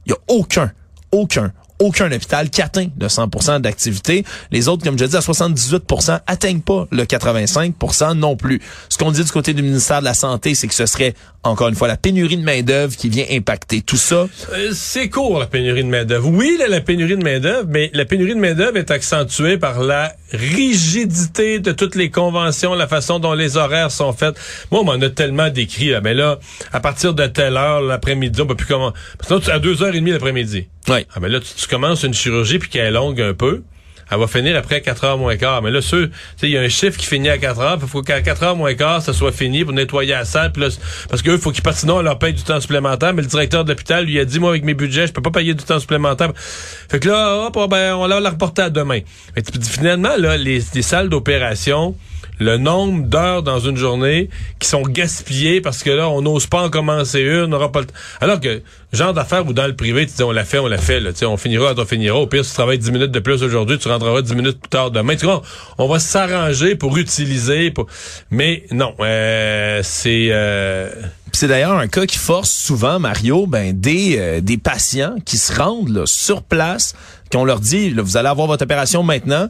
Il 0.05 0.11
y 0.11 0.13
a 0.13 0.17
aucun, 0.27 0.71
aucun, 1.11 1.51
aucun 1.81 2.11
hôpital 2.11 2.49
qui 2.49 2.61
atteint 2.61 2.87
le 2.99 3.09
100 3.09 3.59
d'activité. 3.59 4.23
Les 4.51 4.67
autres, 4.67 4.83
comme 4.83 4.97
je 4.97 5.05
dis, 5.05 5.15
à 5.15 5.19
78% 5.19 6.21
atteignent 6.27 6.61
pas 6.61 6.87
le 6.91 7.03
85% 7.03 8.13
non 8.13 8.35
plus. 8.35 8.61
Ce 8.87 8.97
qu'on 8.97 9.11
dit 9.11 9.23
du 9.23 9.31
côté 9.31 9.53
du 9.53 9.63
ministère 9.63 9.99
de 9.99 10.05
la 10.05 10.13
Santé, 10.13 10.53
c'est 10.53 10.67
que 10.67 10.75
ce 10.75 10.85
serait, 10.85 11.15
encore 11.43 11.69
une 11.69 11.75
fois, 11.75 11.87
la 11.87 11.97
pénurie 11.97 12.37
de 12.37 12.43
main-d'œuvre 12.43 12.95
qui 12.95 13.09
vient 13.09 13.25
impacter 13.31 13.81
tout 13.81 13.97
ça. 13.97 14.27
Euh, 14.53 14.71
c'est 14.73 15.09
court, 15.09 15.39
la 15.39 15.47
pénurie 15.47 15.83
de 15.83 15.89
main-d'œuvre. 15.89 16.29
Oui, 16.29 16.57
la 16.69 16.81
pénurie 16.81 17.17
de 17.17 17.23
main-d'œuvre, 17.23 17.67
mais 17.67 17.89
la 17.93 18.05
pénurie 18.05 18.35
de 18.35 18.39
main-d'œuvre 18.39 18.77
est 18.77 18.91
accentuée 18.91 19.57
par 19.57 19.81
la 19.81 20.13
rigidité 20.31 21.59
de 21.59 21.71
toutes 21.71 21.95
les 21.95 22.11
conventions, 22.11 22.75
la 22.75 22.87
façon 22.87 23.19
dont 23.19 23.33
les 23.33 23.57
horaires 23.57 23.91
sont 23.91 24.13
faits. 24.13 24.35
Moi, 24.71 24.81
on 24.81 24.83
m'en 24.83 24.93
a 24.93 25.09
tellement 25.09 25.49
décrit, 25.49 25.89
là, 25.89 26.01
mais 26.01 26.13
là, 26.13 26.39
à 26.71 26.79
partir 26.79 27.15
de 27.15 27.25
telle 27.25 27.57
heure, 27.57 27.81
l'après-midi, 27.81 28.39
on 28.41 28.45
peut 28.45 28.55
plus 28.55 28.67
comment. 28.67 28.93
Que 29.27 29.51
à 29.51 29.59
deux 29.59 29.81
heures 29.81 29.95
et 29.95 29.99
demie 29.99 30.11
l'après-midi. 30.11 30.67
Oui. 30.87 31.05
Ah, 31.13 31.19
mais 31.19 31.29
là, 31.29 31.39
tu, 31.39 31.67
commences 31.67 32.03
une 32.03 32.13
chirurgie 32.13 32.59
puis 32.59 32.69
qu'elle 32.69 32.87
est 32.87 32.91
longue 32.91 33.21
un 33.21 33.33
peu. 33.33 33.63
Elle 34.09 34.19
va 34.19 34.27
finir 34.27 34.57
après 34.57 34.81
4 34.81 35.03
heures 35.05 35.17
moins 35.17 35.37
quart. 35.37 35.61
Mais 35.61 35.71
là, 35.71 35.81
ceux, 35.81 36.09
tu 36.09 36.15
sais, 36.35 36.47
il 36.49 36.51
y 36.51 36.57
a 36.57 36.61
un 36.61 36.67
chiffre 36.67 36.97
qui 36.97 37.05
finit 37.05 37.29
à 37.29 37.37
4 37.37 37.59
heures. 37.61 37.79
Il 37.81 37.87
faut 37.87 38.01
qu'à 38.01 38.21
4 38.21 38.43
heures 38.43 38.55
moins 38.57 38.73
quart, 38.73 39.01
ça 39.01 39.13
soit 39.13 39.31
fini 39.31 39.63
pour 39.63 39.71
nettoyer 39.71 40.11
la 40.11 40.25
salle. 40.25 40.51
Puis 40.51 40.61
là, 40.61 40.67
parce 41.09 41.21
qu'eux, 41.21 41.35
il 41.35 41.39
faut 41.39 41.51
qu'ils 41.51 41.63
partent, 41.63 41.77
sinon, 41.77 41.97
on 41.97 42.01
leur 42.01 42.19
paye 42.19 42.33
du 42.33 42.43
temps 42.43 42.59
supplémentaire. 42.59 43.13
Mais 43.13 43.21
le 43.21 43.29
directeur 43.29 43.63
de 43.63 43.69
l'hôpital 43.69 44.05
lui 44.05 44.19
a 44.19 44.25
dit, 44.25 44.39
moi, 44.39 44.49
avec 44.49 44.65
mes 44.65 44.73
budgets, 44.73 45.07
je 45.07 45.13
peux 45.13 45.21
pas 45.21 45.31
payer 45.31 45.53
du 45.53 45.63
temps 45.63 45.79
supplémentaire. 45.79 46.33
Fait 46.35 46.99
que 46.99 47.07
là, 47.07 47.47
hop, 47.47 47.69
ben, 47.69 47.95
on 47.95 48.05
la 48.05 48.29
reporter 48.29 48.65
à 48.65 48.69
demain. 48.69 48.99
Mais 49.35 49.43
finalement, 49.63 50.17
là, 50.17 50.35
les 50.35 50.59
salles 50.81 51.07
d'opération, 51.07 51.95
le 52.41 52.57
nombre 52.57 53.05
d'heures 53.05 53.43
dans 53.43 53.59
une 53.59 53.77
journée 53.77 54.29
qui 54.59 54.67
sont 54.67 54.81
gaspillées 54.81 55.61
parce 55.61 55.83
que 55.83 55.91
là, 55.91 56.09
on 56.09 56.23
n'ose 56.23 56.47
pas 56.47 56.63
en 56.63 56.69
commencer 56.69 57.21
une, 57.21 57.43
on 57.43 57.47
n'aura 57.47 57.71
pas 57.71 57.81
le 57.81 57.87
Alors 58.19 58.39
que, 58.39 58.63
genre 58.91 59.13
d'affaires 59.13 59.45
ou 59.45 59.53
dans 59.53 59.67
le 59.67 59.75
privé, 59.75 60.07
tu 60.07 60.13
dis, 60.13 60.23
on 60.23 60.31
l'a 60.31 60.43
fait, 60.43 60.57
on 60.57 60.67
l'a 60.67 60.79
fait, 60.79 60.99
là, 60.99 61.11
on 61.27 61.37
finira 61.37 61.73
on 61.77 61.85
finira. 61.85 62.17
Au 62.17 62.25
pire, 62.25 62.43
si 62.43 62.49
tu 62.49 62.55
travailles 62.55 62.79
10 62.79 62.91
minutes 62.91 63.11
de 63.11 63.19
plus 63.19 63.43
aujourd'hui, 63.43 63.77
tu 63.77 63.87
rentreras 63.87 64.23
10 64.23 64.33
minutes 64.33 64.59
plus 64.59 64.69
tard 64.69 64.89
demain. 64.89 65.15
Tu 65.15 65.25
vois, 65.25 65.43
on 65.77 65.87
va 65.87 65.99
s'arranger 65.99 66.75
pour 66.75 66.97
utiliser, 66.97 67.69
pour... 67.69 67.85
mais 68.31 68.65
non, 68.71 68.95
euh, 68.99 69.81
c'est... 69.83 70.29
Euh... 70.31 70.89
C'est 71.33 71.47
d'ailleurs 71.47 71.77
un 71.77 71.87
cas 71.87 72.05
qui 72.05 72.17
force 72.17 72.51
souvent, 72.51 72.99
Mario, 72.99 73.47
ben 73.47 73.79
des, 73.79 74.17
euh, 74.17 74.41
des 74.41 74.57
patients 74.57 75.15
qui 75.23 75.37
se 75.37 75.55
rendent 75.55 76.05
sur 76.05 76.43
place, 76.43 76.93
qu'on 77.31 77.45
leur 77.45 77.61
dit, 77.61 77.91
vous 77.91 78.17
allez 78.17 78.27
avoir 78.27 78.47
votre 78.47 78.63
opération 78.63 79.01
maintenant, 79.01 79.47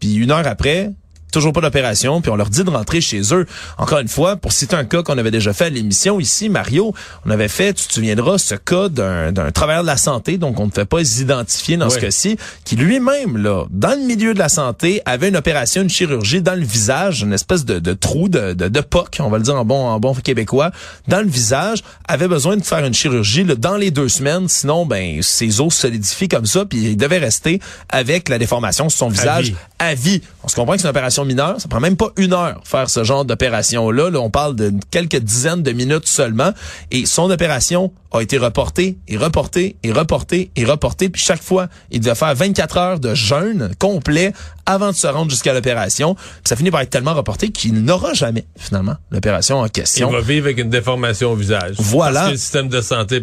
puis 0.00 0.14
une 0.14 0.32
heure 0.32 0.46
après, 0.46 0.90
toujours 1.30 1.52
pas 1.52 1.60
d'opération, 1.60 2.20
puis 2.20 2.30
on 2.30 2.36
leur 2.36 2.50
dit 2.50 2.64
de 2.64 2.70
rentrer 2.70 3.00
chez 3.00 3.20
eux. 3.32 3.46
Encore 3.78 3.98
une 3.98 4.08
fois, 4.08 4.36
pour 4.36 4.52
citer 4.52 4.76
un 4.76 4.84
cas 4.84 5.02
qu'on 5.02 5.18
avait 5.18 5.30
déjà 5.30 5.52
fait 5.52 5.66
à 5.66 5.70
l'émission 5.70 6.20
ici, 6.20 6.48
Mario, 6.48 6.94
on 7.26 7.30
avait 7.30 7.48
fait, 7.48 7.74
tu 7.74 7.86
te 7.86 7.92
souviendras, 7.92 8.38
ce 8.38 8.54
cas 8.54 8.88
d'un 8.88 9.50
travailleur 9.52 9.82
de 9.82 9.86
la 9.86 9.96
santé, 9.96 10.38
donc 10.38 10.58
on 10.60 10.66
ne 10.66 10.70
fait 10.70 10.84
pas 10.84 11.00
identifier 11.00 11.76
dans 11.76 11.90
ce 11.90 11.98
cas-ci, 11.98 12.36
qui 12.64 12.76
lui-même, 12.76 13.36
là, 13.36 13.64
dans 13.70 13.98
le 13.98 14.06
milieu 14.06 14.34
de 14.34 14.38
la 14.38 14.48
santé, 14.48 15.02
avait 15.04 15.28
une 15.28 15.36
opération, 15.36 15.82
une 15.82 15.90
chirurgie 15.90 16.42
dans 16.42 16.54
le 16.54 16.64
visage, 16.64 17.22
une 17.22 17.32
espèce 17.32 17.64
de, 17.64 17.78
de 17.78 17.92
trou, 17.92 18.28
de, 18.28 18.52
de, 18.52 18.68
de 18.68 18.80
POC, 18.80 19.18
on 19.20 19.28
va 19.28 19.38
le 19.38 19.44
dire 19.44 19.56
en 19.56 19.64
bon, 19.64 19.86
en 19.86 20.00
bon 20.00 20.14
québécois, 20.14 20.70
dans 21.08 21.20
le 21.20 21.28
visage, 21.28 21.82
avait 22.06 22.28
besoin 22.28 22.56
de 22.56 22.62
faire 22.62 22.84
une 22.84 22.94
chirurgie 22.94 23.44
là, 23.44 23.54
dans 23.54 23.76
les 23.76 23.90
deux 23.90 24.08
semaines, 24.08 24.48
sinon, 24.48 24.86
ben, 24.86 25.22
ses 25.22 25.60
os 25.60 25.74
solidifient 25.74 26.28
comme 26.28 26.46
ça, 26.46 26.64
puis 26.64 26.78
il 26.78 26.96
devait 26.96 27.18
rester 27.18 27.60
avec 27.88 28.28
la 28.28 28.38
déformation 28.38 28.88
sur 28.88 28.98
son 28.98 29.08
visage 29.08 29.54
à 29.78 29.94
vie. 29.94 30.22
On 30.44 30.48
se 30.48 30.54
comprend 30.54 30.74
que 30.74 30.80
c'est 30.80 30.86
une 30.86 30.90
opération 30.90 31.19
mineure. 31.24 31.60
Ça 31.60 31.68
prend 31.68 31.80
même 31.80 31.96
pas 31.96 32.10
une 32.16 32.32
heure 32.32 32.60
faire 32.64 32.88
ce 32.90 33.04
genre 33.04 33.24
d'opération-là. 33.24 34.10
Là, 34.10 34.20
on 34.20 34.30
parle 34.30 34.56
de 34.56 34.72
quelques 34.90 35.16
dizaines 35.16 35.62
de 35.62 35.72
minutes 35.72 36.06
seulement. 36.06 36.52
Et 36.90 37.06
son 37.06 37.30
opération 37.30 37.92
a 38.12 38.20
été 38.20 38.38
reportée 38.38 38.98
et 39.08 39.16
reportée 39.16 39.76
et 39.82 39.92
reportée 39.92 40.50
et 40.56 40.64
reportée. 40.64 41.08
Puis 41.08 41.22
chaque 41.22 41.42
fois, 41.42 41.68
il 41.90 42.00
devait 42.00 42.14
faire 42.14 42.34
24 42.34 42.76
heures 42.78 43.00
de 43.00 43.14
jeûne 43.14 43.70
complet 43.78 44.32
avant 44.66 44.90
de 44.90 44.96
se 44.96 45.06
rendre 45.06 45.30
jusqu'à 45.30 45.52
l'opération. 45.52 46.16
Ça 46.44 46.56
finit 46.56 46.70
par 46.70 46.80
être 46.80 46.90
tellement 46.90 47.14
reporté 47.14 47.50
qu'il 47.50 47.82
n'aura 47.84 48.14
jamais, 48.14 48.46
finalement, 48.58 48.96
l'opération 49.10 49.60
en 49.60 49.68
question. 49.68 50.08
Il 50.10 50.14
va 50.14 50.20
vivre 50.20 50.46
avec 50.46 50.58
une 50.58 50.70
déformation 50.70 51.32
au 51.32 51.36
visage. 51.36 51.76
Voilà. 51.78 52.20
Parce 52.20 52.26
que 52.26 52.32
le 52.32 52.38
système 52.38 52.68
de 52.68 52.80
santé... 52.80 53.22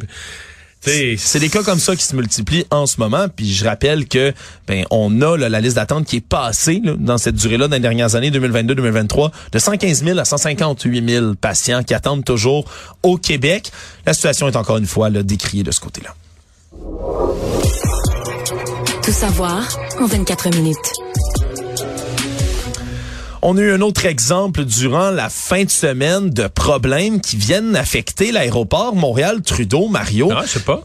C'est 0.82 1.40
des 1.40 1.50
cas 1.50 1.64
comme 1.64 1.80
ça 1.80 1.96
qui 1.96 2.04
se 2.04 2.16
multiplient 2.16 2.66
en 2.72 2.86
ce 2.86 3.00
moment. 3.00 3.28
Puis 3.34 3.54
je 3.54 3.66
rappelle 3.66 4.08
que 4.08 4.34
ben 4.68 4.86
on 4.90 5.22
a 5.22 5.38
la 5.38 5.60
liste 5.60 5.76
d'attente 5.76 6.06
qui 6.06 6.18
est 6.18 6.22
passée 6.22 6.82
dans 6.98 7.18
cette 7.18 7.36
durée-là 7.36 7.68
dans 7.68 7.76
les 7.76 7.82
dernières 7.82 8.16
années 8.16 8.32
2022-2023 8.32 9.32
de 9.52 9.60
115 9.60 10.04
000 10.04 10.20
à 10.20 10.26
158 10.26 11.10
000 11.10 11.34
patients 11.36 11.84
qui 11.84 11.94
attendent 11.94 12.24
toujours 12.24 12.66
au 13.04 13.18
Québec. 13.18 13.72
La 14.06 14.14
situation 14.14 14.48
est 14.48 14.56
encore 14.56 14.78
une 14.78 14.88
fois 14.88 15.10
là, 15.10 15.24
décriée 15.24 15.64
de 15.64 15.72
ce 15.72 15.80
côté-là. 15.80 16.16
Tout 19.04 19.12
savoir 19.12 19.68
en 20.00 20.06
24 20.06 20.50
minutes. 20.56 21.07
On 23.42 23.56
a 23.58 23.62
eu 23.62 23.72
un 23.72 23.82
autre 23.82 24.06
exemple 24.06 24.66
durant 24.66 25.12
la 25.12 25.30
fin 25.30 25.64
de 25.64 25.70
semaine 25.70 26.30
de 26.32 26.48
problèmes 26.48 27.22
qui 27.22 27.38
viennent 27.38 27.76
affecter 27.76 28.32
l'aéroport 28.32 28.96
Montréal-Trudeau, 28.96 29.88
Mario. 29.90 30.30
Ah, 30.32 30.42
je 30.44 30.54
sais 30.54 30.60
pas. 30.62 30.84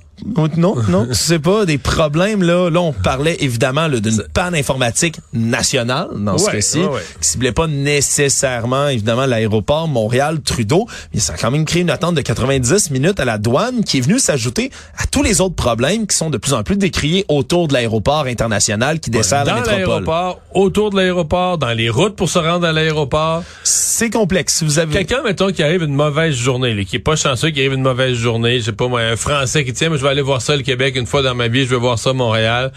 Non, 0.56 0.76
non, 0.88 1.08
c'est 1.12 1.38
pas 1.38 1.64
des 1.66 1.78
problèmes 1.78 2.42
là. 2.42 2.70
Là, 2.70 2.80
on 2.80 2.92
parlait 2.92 3.36
évidemment 3.40 3.88
d'une 3.88 4.22
panne 4.32 4.54
informatique 4.54 5.16
nationale 5.32 6.08
dans 6.16 6.38
ce 6.38 6.50
cas-ci, 6.50 6.80
qui 7.20 7.28
ciblait 7.28 7.52
pas 7.52 7.66
nécessairement 7.66 8.88
évidemment 8.88 9.26
l'aéroport 9.26 9.88
Montréal-Trudeau, 9.88 10.86
mais 11.12 11.20
ça 11.20 11.34
a 11.34 11.36
quand 11.36 11.50
même 11.50 11.64
créé 11.64 11.82
une 11.82 11.90
attente 11.90 12.14
de 12.14 12.20
90 12.20 12.90
minutes 12.90 13.20
à 13.20 13.24
la 13.24 13.38
douane 13.38 13.84
qui 13.84 13.98
est 13.98 14.00
venue 14.00 14.18
s'ajouter 14.18 14.70
à 14.96 15.06
tous 15.06 15.22
les 15.22 15.40
autres 15.40 15.54
problèmes 15.54 16.06
qui 16.06 16.16
sont 16.16 16.30
de 16.30 16.38
plus 16.38 16.54
en 16.54 16.62
plus 16.62 16.76
décriés 16.76 17.24
autour 17.28 17.68
de 17.68 17.74
l'aéroport 17.74 18.26
international 18.26 19.00
qui 19.00 19.10
dessert 19.10 19.44
la 19.44 19.54
métropole. 19.54 19.72
Dans 19.72 19.86
l'aéroport, 19.94 20.40
autour 20.54 20.90
de 20.90 20.96
l'aéroport, 20.96 21.58
dans 21.58 21.72
les 21.72 21.90
routes 21.90 22.16
pour 22.16 22.28
se 22.28 22.38
rendre 22.38 22.66
à 22.66 22.72
l'aéroport. 22.72 23.42
C'est 23.64 24.10
complexe. 24.10 24.58
Si 24.58 24.64
vous 24.64 24.78
avez 24.78 24.92
quelqu'un 24.92 25.22
mettons 25.22 25.52
qui 25.52 25.62
arrive 25.62 25.82
une 25.82 25.94
mauvaise 25.94 26.34
journée, 26.34 26.74
là, 26.74 26.84
qui 26.84 26.96
est 26.96 27.00
pas 27.00 27.16
chanceux, 27.16 27.50
qui 27.50 27.60
arrive 27.60 27.74
une 27.74 27.82
mauvaise 27.82 28.14
journée, 28.14 28.60
je 28.60 28.66
sais 28.66 28.72
pas 28.72 28.88
moi, 28.88 29.00
un 29.00 29.16
Français 29.16 29.64
qui 29.64 29.72
tient, 29.72 29.90
mais 29.90 29.98
je 29.98 30.02
vais 30.02 30.11
aller 30.12 30.22
voir 30.22 30.40
ça 30.40 30.56
le 30.56 30.62
Québec 30.62 30.96
une 30.96 31.06
fois 31.06 31.22
dans 31.22 31.34
ma 31.34 31.48
vie, 31.48 31.64
je 31.64 31.70
vais 31.70 31.76
voir 31.76 31.98
ça 31.98 32.12
Montréal. 32.12 32.72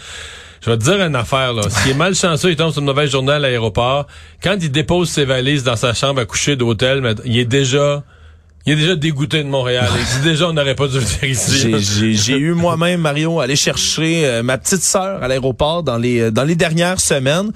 Je 0.62 0.70
vais 0.70 0.78
te 0.78 0.82
dire 0.82 1.00
une 1.00 1.14
affaire, 1.14 1.52
là. 1.52 1.62
S'il 1.68 1.92
est 1.92 1.94
mal 1.94 2.14
chanceux, 2.14 2.50
il 2.50 2.56
tombe 2.56 2.72
sur 2.72 2.80
une 2.80 2.86
mauvaise 2.86 3.10
journée 3.10 3.32
à 3.32 3.38
l'aéroport. 3.38 4.06
Quand 4.42 4.56
il 4.60 4.70
dépose 4.72 5.08
ses 5.08 5.24
valises 5.24 5.62
dans 5.62 5.76
sa 5.76 5.94
chambre 5.94 6.20
à 6.20 6.24
coucher 6.24 6.56
d'hôtel, 6.56 7.14
il 7.24 7.38
est 7.38 7.44
déjà... 7.44 8.02
Il 8.68 8.72
est 8.72 8.76
déjà 8.76 8.96
dégoûté 8.96 9.44
de 9.44 9.48
Montréal. 9.48 9.88
Il 9.96 10.18
dit 10.18 10.28
déjà, 10.28 10.48
on 10.48 10.52
n'aurait 10.52 10.74
pas 10.74 10.88
dû 10.88 10.98
venir 10.98 11.24
ici. 11.24 11.72
J'ai 12.16 12.36
eu 12.36 12.52
moi-même, 12.52 13.00
Mario, 13.00 13.38
aller 13.38 13.54
chercher 13.54 14.26
euh, 14.26 14.42
ma 14.42 14.58
petite 14.58 14.82
sœur 14.82 15.22
à 15.22 15.28
l'aéroport 15.28 15.84
dans 15.84 15.98
les, 15.98 16.18
euh, 16.18 16.30
dans 16.32 16.42
les 16.42 16.56
dernières 16.56 16.98
semaines. 16.98 17.52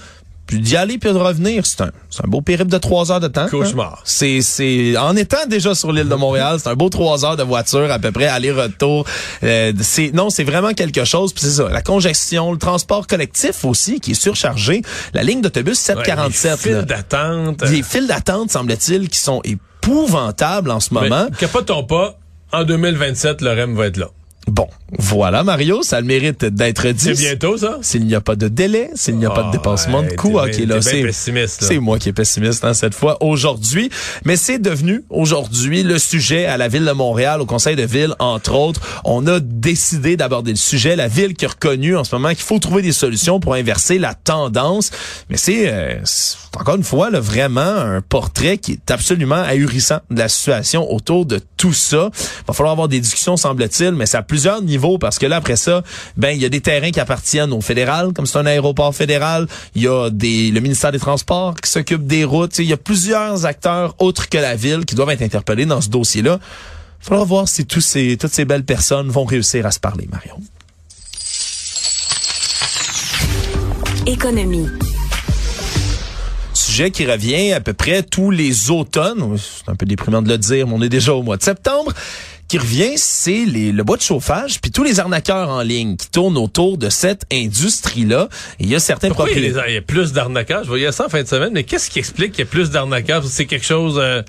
Puis 0.51 0.59
d'y 0.59 0.77
aller 0.77 0.99
puis 0.99 1.13
de 1.13 1.17
revenir, 1.17 1.65
c'est 1.65 1.83
un, 1.83 1.93
c'est 2.11 2.25
un 2.25 2.29
beau 2.29 2.41
périple 2.41 2.73
de 2.73 2.79
trois 2.79 3.13
heures 3.13 3.21
de 3.21 3.29
temps. 3.29 3.43
Hein. 3.43 3.49
Cauchemar. 3.49 4.03
C'est, 4.03 4.41
c'est, 4.43 4.97
en 4.97 5.15
étant 5.15 5.47
déjà 5.49 5.77
sur 5.77 5.93
l'île 5.93 6.09
de 6.09 6.15
Montréal, 6.17 6.59
c'est 6.61 6.69
un 6.69 6.75
beau 6.75 6.89
trois 6.89 7.25
heures 7.25 7.37
de 7.37 7.45
voiture 7.45 7.89
à 7.89 8.01
peu 8.01 8.11
près, 8.11 8.27
aller-retour. 8.27 9.07
Euh, 9.45 9.73
c'est, 9.81 10.11
non, 10.13 10.29
c'est 10.29 10.43
vraiment 10.43 10.73
quelque 10.73 11.05
chose. 11.05 11.33
Puis 11.33 11.45
c'est 11.45 11.63
ça, 11.63 11.69
la 11.69 11.83
congestion, 11.83 12.51
le 12.51 12.59
transport 12.59 13.07
collectif 13.07 13.65
aussi 13.65 14.01
qui 14.01 14.11
est 14.11 14.21
surchargé. 14.21 14.83
La 15.15 15.23
ligne 15.23 15.41
d'autobus 15.41 15.79
747. 15.79 16.51
Ouais, 16.51 16.51
les 16.51 16.57
files 16.57 16.85
d'attente. 16.85 17.63
Les 17.63 17.83
files 17.85 18.07
d'attente, 18.09 18.51
semble-t-il, 18.51 19.09
qui 19.09 19.21
sont 19.21 19.41
épouvantables 19.45 20.73
en 20.73 20.81
ce 20.81 20.93
moment. 20.93 21.29
Mais, 21.31 21.37
capotons 21.37 21.85
pas, 21.85 22.19
en 22.53 22.65
2027, 22.65 23.41
le 23.41 23.51
REM 23.51 23.77
va 23.77 23.87
être 23.87 23.99
là. 23.99 24.09
Bon, 24.47 24.67
voilà 24.99 25.45
Mario, 25.45 25.83
ça 25.83 25.99
a 25.99 26.01
le 26.01 26.07
mérite 26.07 26.45
d'être 26.45 26.89
dit. 26.89 27.15
C'est 27.15 27.15
bientôt 27.15 27.59
ça? 27.59 27.79
S'il 27.83 28.07
n'y 28.07 28.15
a 28.15 28.21
pas 28.21 28.37
de 28.37 28.49
délai, 28.49 28.91
s'il 28.95 29.17
n'y 29.17 29.27
a 29.27 29.31
pas 29.31 29.43
de 29.43 29.49
ah, 29.49 29.53
dépassement 29.53 30.03
de 30.03 30.13
coût, 30.15 30.39
ok 30.39 30.59
là 30.67 30.81
c'est 30.81 31.05
c'est 31.47 31.79
moi 31.79 31.99
qui 31.99 32.09
est 32.09 32.13
pessimiste 32.13 32.65
hein, 32.65 32.75
cette 32.75 32.95
fois 32.95 33.23
aujourd'hui, 33.23 33.91
mais 34.25 34.37
c'est 34.37 34.59
devenu 34.59 35.05
aujourd'hui 35.11 35.83
le 35.83 35.99
sujet 35.99 36.47
à 36.47 36.57
la 36.57 36.69
ville 36.69 36.85
de 36.85 36.93
Montréal, 36.93 37.41
au 37.41 37.47
conseil 37.47 37.77
de 37.77 37.83
ville 37.83 38.15
entre 38.19 38.55
autres. 38.55 38.81
On 39.05 39.27
a 39.27 39.41
décidé 39.41 40.17
d'aborder 40.17 40.53
le 40.53 40.57
sujet, 40.57 40.97
la 40.97 41.09
ville 41.09 41.35
qui 41.35 41.45
a 41.45 41.49
reconnu 41.49 41.97
en 41.97 42.05
ce 42.05 42.15
moment 42.15 42.31
qu'il 42.31 42.39
faut 42.39 42.59
trouver 42.59 42.83
des 42.83 42.93
solutions 42.93 43.41
pour 43.41 43.55
inverser 43.55 43.99
la 43.99 44.15
tendance, 44.15 44.91
mais 45.29 45.37
c'est 45.37 45.65
euh, 45.69 46.01
encore 46.59 46.77
une 46.77 46.83
fois 46.83 47.11
là, 47.11 47.21
vraiment 47.21 47.61
un 47.61 48.01
portrait 48.01 48.59
qui 48.59 48.73
est 48.73 48.91
absolument 48.91 49.43
ahurissant 49.43 50.01
de 50.11 50.19
la 50.19 50.29
situation 50.29 50.91
autour 50.91 51.27
de 51.27 51.41
tout 51.57 51.75
ça. 51.75 52.11
Il 52.15 52.47
va 52.49 52.55
falloir 52.55 52.73
avoir 52.73 52.89
des 52.89 53.01
discussions 53.01 53.37
semble-t-il, 53.37 53.93
mais 53.93 54.07
ça 54.07 54.23
plusieurs 54.31 54.63
niveaux 54.63 54.97
parce 54.97 55.19
que 55.19 55.27
là 55.27 55.37
après 55.37 55.57
ça, 55.57 55.83
ben 56.17 56.31
il 56.31 56.41
y 56.41 56.45
a 56.45 56.49
des 56.49 56.61
terrains 56.61 56.93
qui 56.93 57.01
appartiennent 57.01 57.53
au 57.53 57.61
fédéral, 57.61 58.13
comme 58.13 58.27
c'est 58.27 58.39
un 58.39 58.47
aéroport 58.47 58.95
fédéral. 58.95 59.49
Il 59.75 59.83
y 59.83 59.89
a 59.89 60.09
des 60.09 60.53
le 60.53 60.61
ministère 60.61 60.93
des 60.93 61.01
Transports 61.01 61.57
qui 61.57 61.69
s'occupe 61.69 62.07
des 62.07 62.23
routes. 62.23 62.57
Il 62.61 62.67
y 62.67 62.73
a 62.73 62.77
plusieurs 62.77 63.45
acteurs 63.45 63.97
autres 63.99 64.29
que 64.29 64.39
la 64.39 64.55
ville 64.55 64.85
qui 64.85 64.95
doivent 64.95 65.11
être 65.11 65.23
interpellés 65.23 65.67
dans 65.67 65.81
ce 65.81 65.89
dossier-là. 65.89 66.39
Il 67.01 67.07
faudra 67.07 67.25
voir 67.25 67.49
si 67.49 67.67
tous 67.67 67.81
ces, 67.81 68.17
toutes 68.17 68.33
ces 68.33 68.45
belles 68.45 68.65
personnes 68.65 69.09
vont 69.09 69.25
réussir 69.25 69.67
à 69.67 69.73
se 69.73 69.81
parler, 69.81 70.09
Marion. 70.13 70.41
Économie. 74.07 74.69
Sujet 76.55 76.93
qui 76.93 77.05
revient 77.05 77.53
à 77.53 77.61
peu 77.61 77.73
près 77.73 78.05
tous 78.05 78.31
les 78.31 78.71
automnes. 78.71 79.37
C'est 79.39 79.69
un 79.69 79.75
peu 79.75 79.87
déprimant 79.87 80.23
de 80.23 80.29
le 80.29 80.39
dire, 80.39 80.69
mais 80.69 80.75
on 80.77 80.83
est 80.83 80.89
déjà 80.89 81.15
au 81.15 81.25
mois 81.25 81.37
de 81.37 81.43
septembre 81.43 81.93
qui 82.51 82.59
revient, 82.59 82.95
c'est 82.97 83.45
le 83.45 83.81
bois 83.85 83.97
de 83.97 84.03
chauffage, 84.03 84.61
puis 84.61 84.73
tous 84.73 84.83
les 84.83 84.99
arnaqueurs 84.99 85.51
en 85.51 85.63
ligne 85.63 85.97
qui 85.97 86.11
tournent 86.11 86.37
autour 86.37 86.79
de 86.79 86.89
cette 86.89 87.23
industrie-là. 87.33 88.29
Il 88.59 88.69
y 88.69 88.75
a 88.75 88.81
certains 88.81 89.07
Pourquoi 89.07 89.31
il 89.31 89.45
y, 89.45 89.57
a, 89.57 89.69
il 89.69 89.75
y 89.75 89.77
a 89.77 89.83
plus 89.83 90.13
d'arnaqueurs? 90.13 90.65
Je 90.65 90.69
voyais 90.69 90.91
ça 90.91 91.07
en 91.07 91.09
fin 91.09 91.23
de 91.23 91.29
semaine, 91.29 91.53
mais 91.53 91.63
qu'est-ce 91.63 91.89
qui 91.89 92.01
explique 92.01 92.33
qu'il 92.33 92.41
y 92.41 92.49
a 92.49 92.51
plus 92.51 92.71
d'arnaqueurs? 92.71 93.25
C'est 93.25 93.47
quelque 93.47 93.65
chose... 93.65 94.01
Euh, 94.01 94.23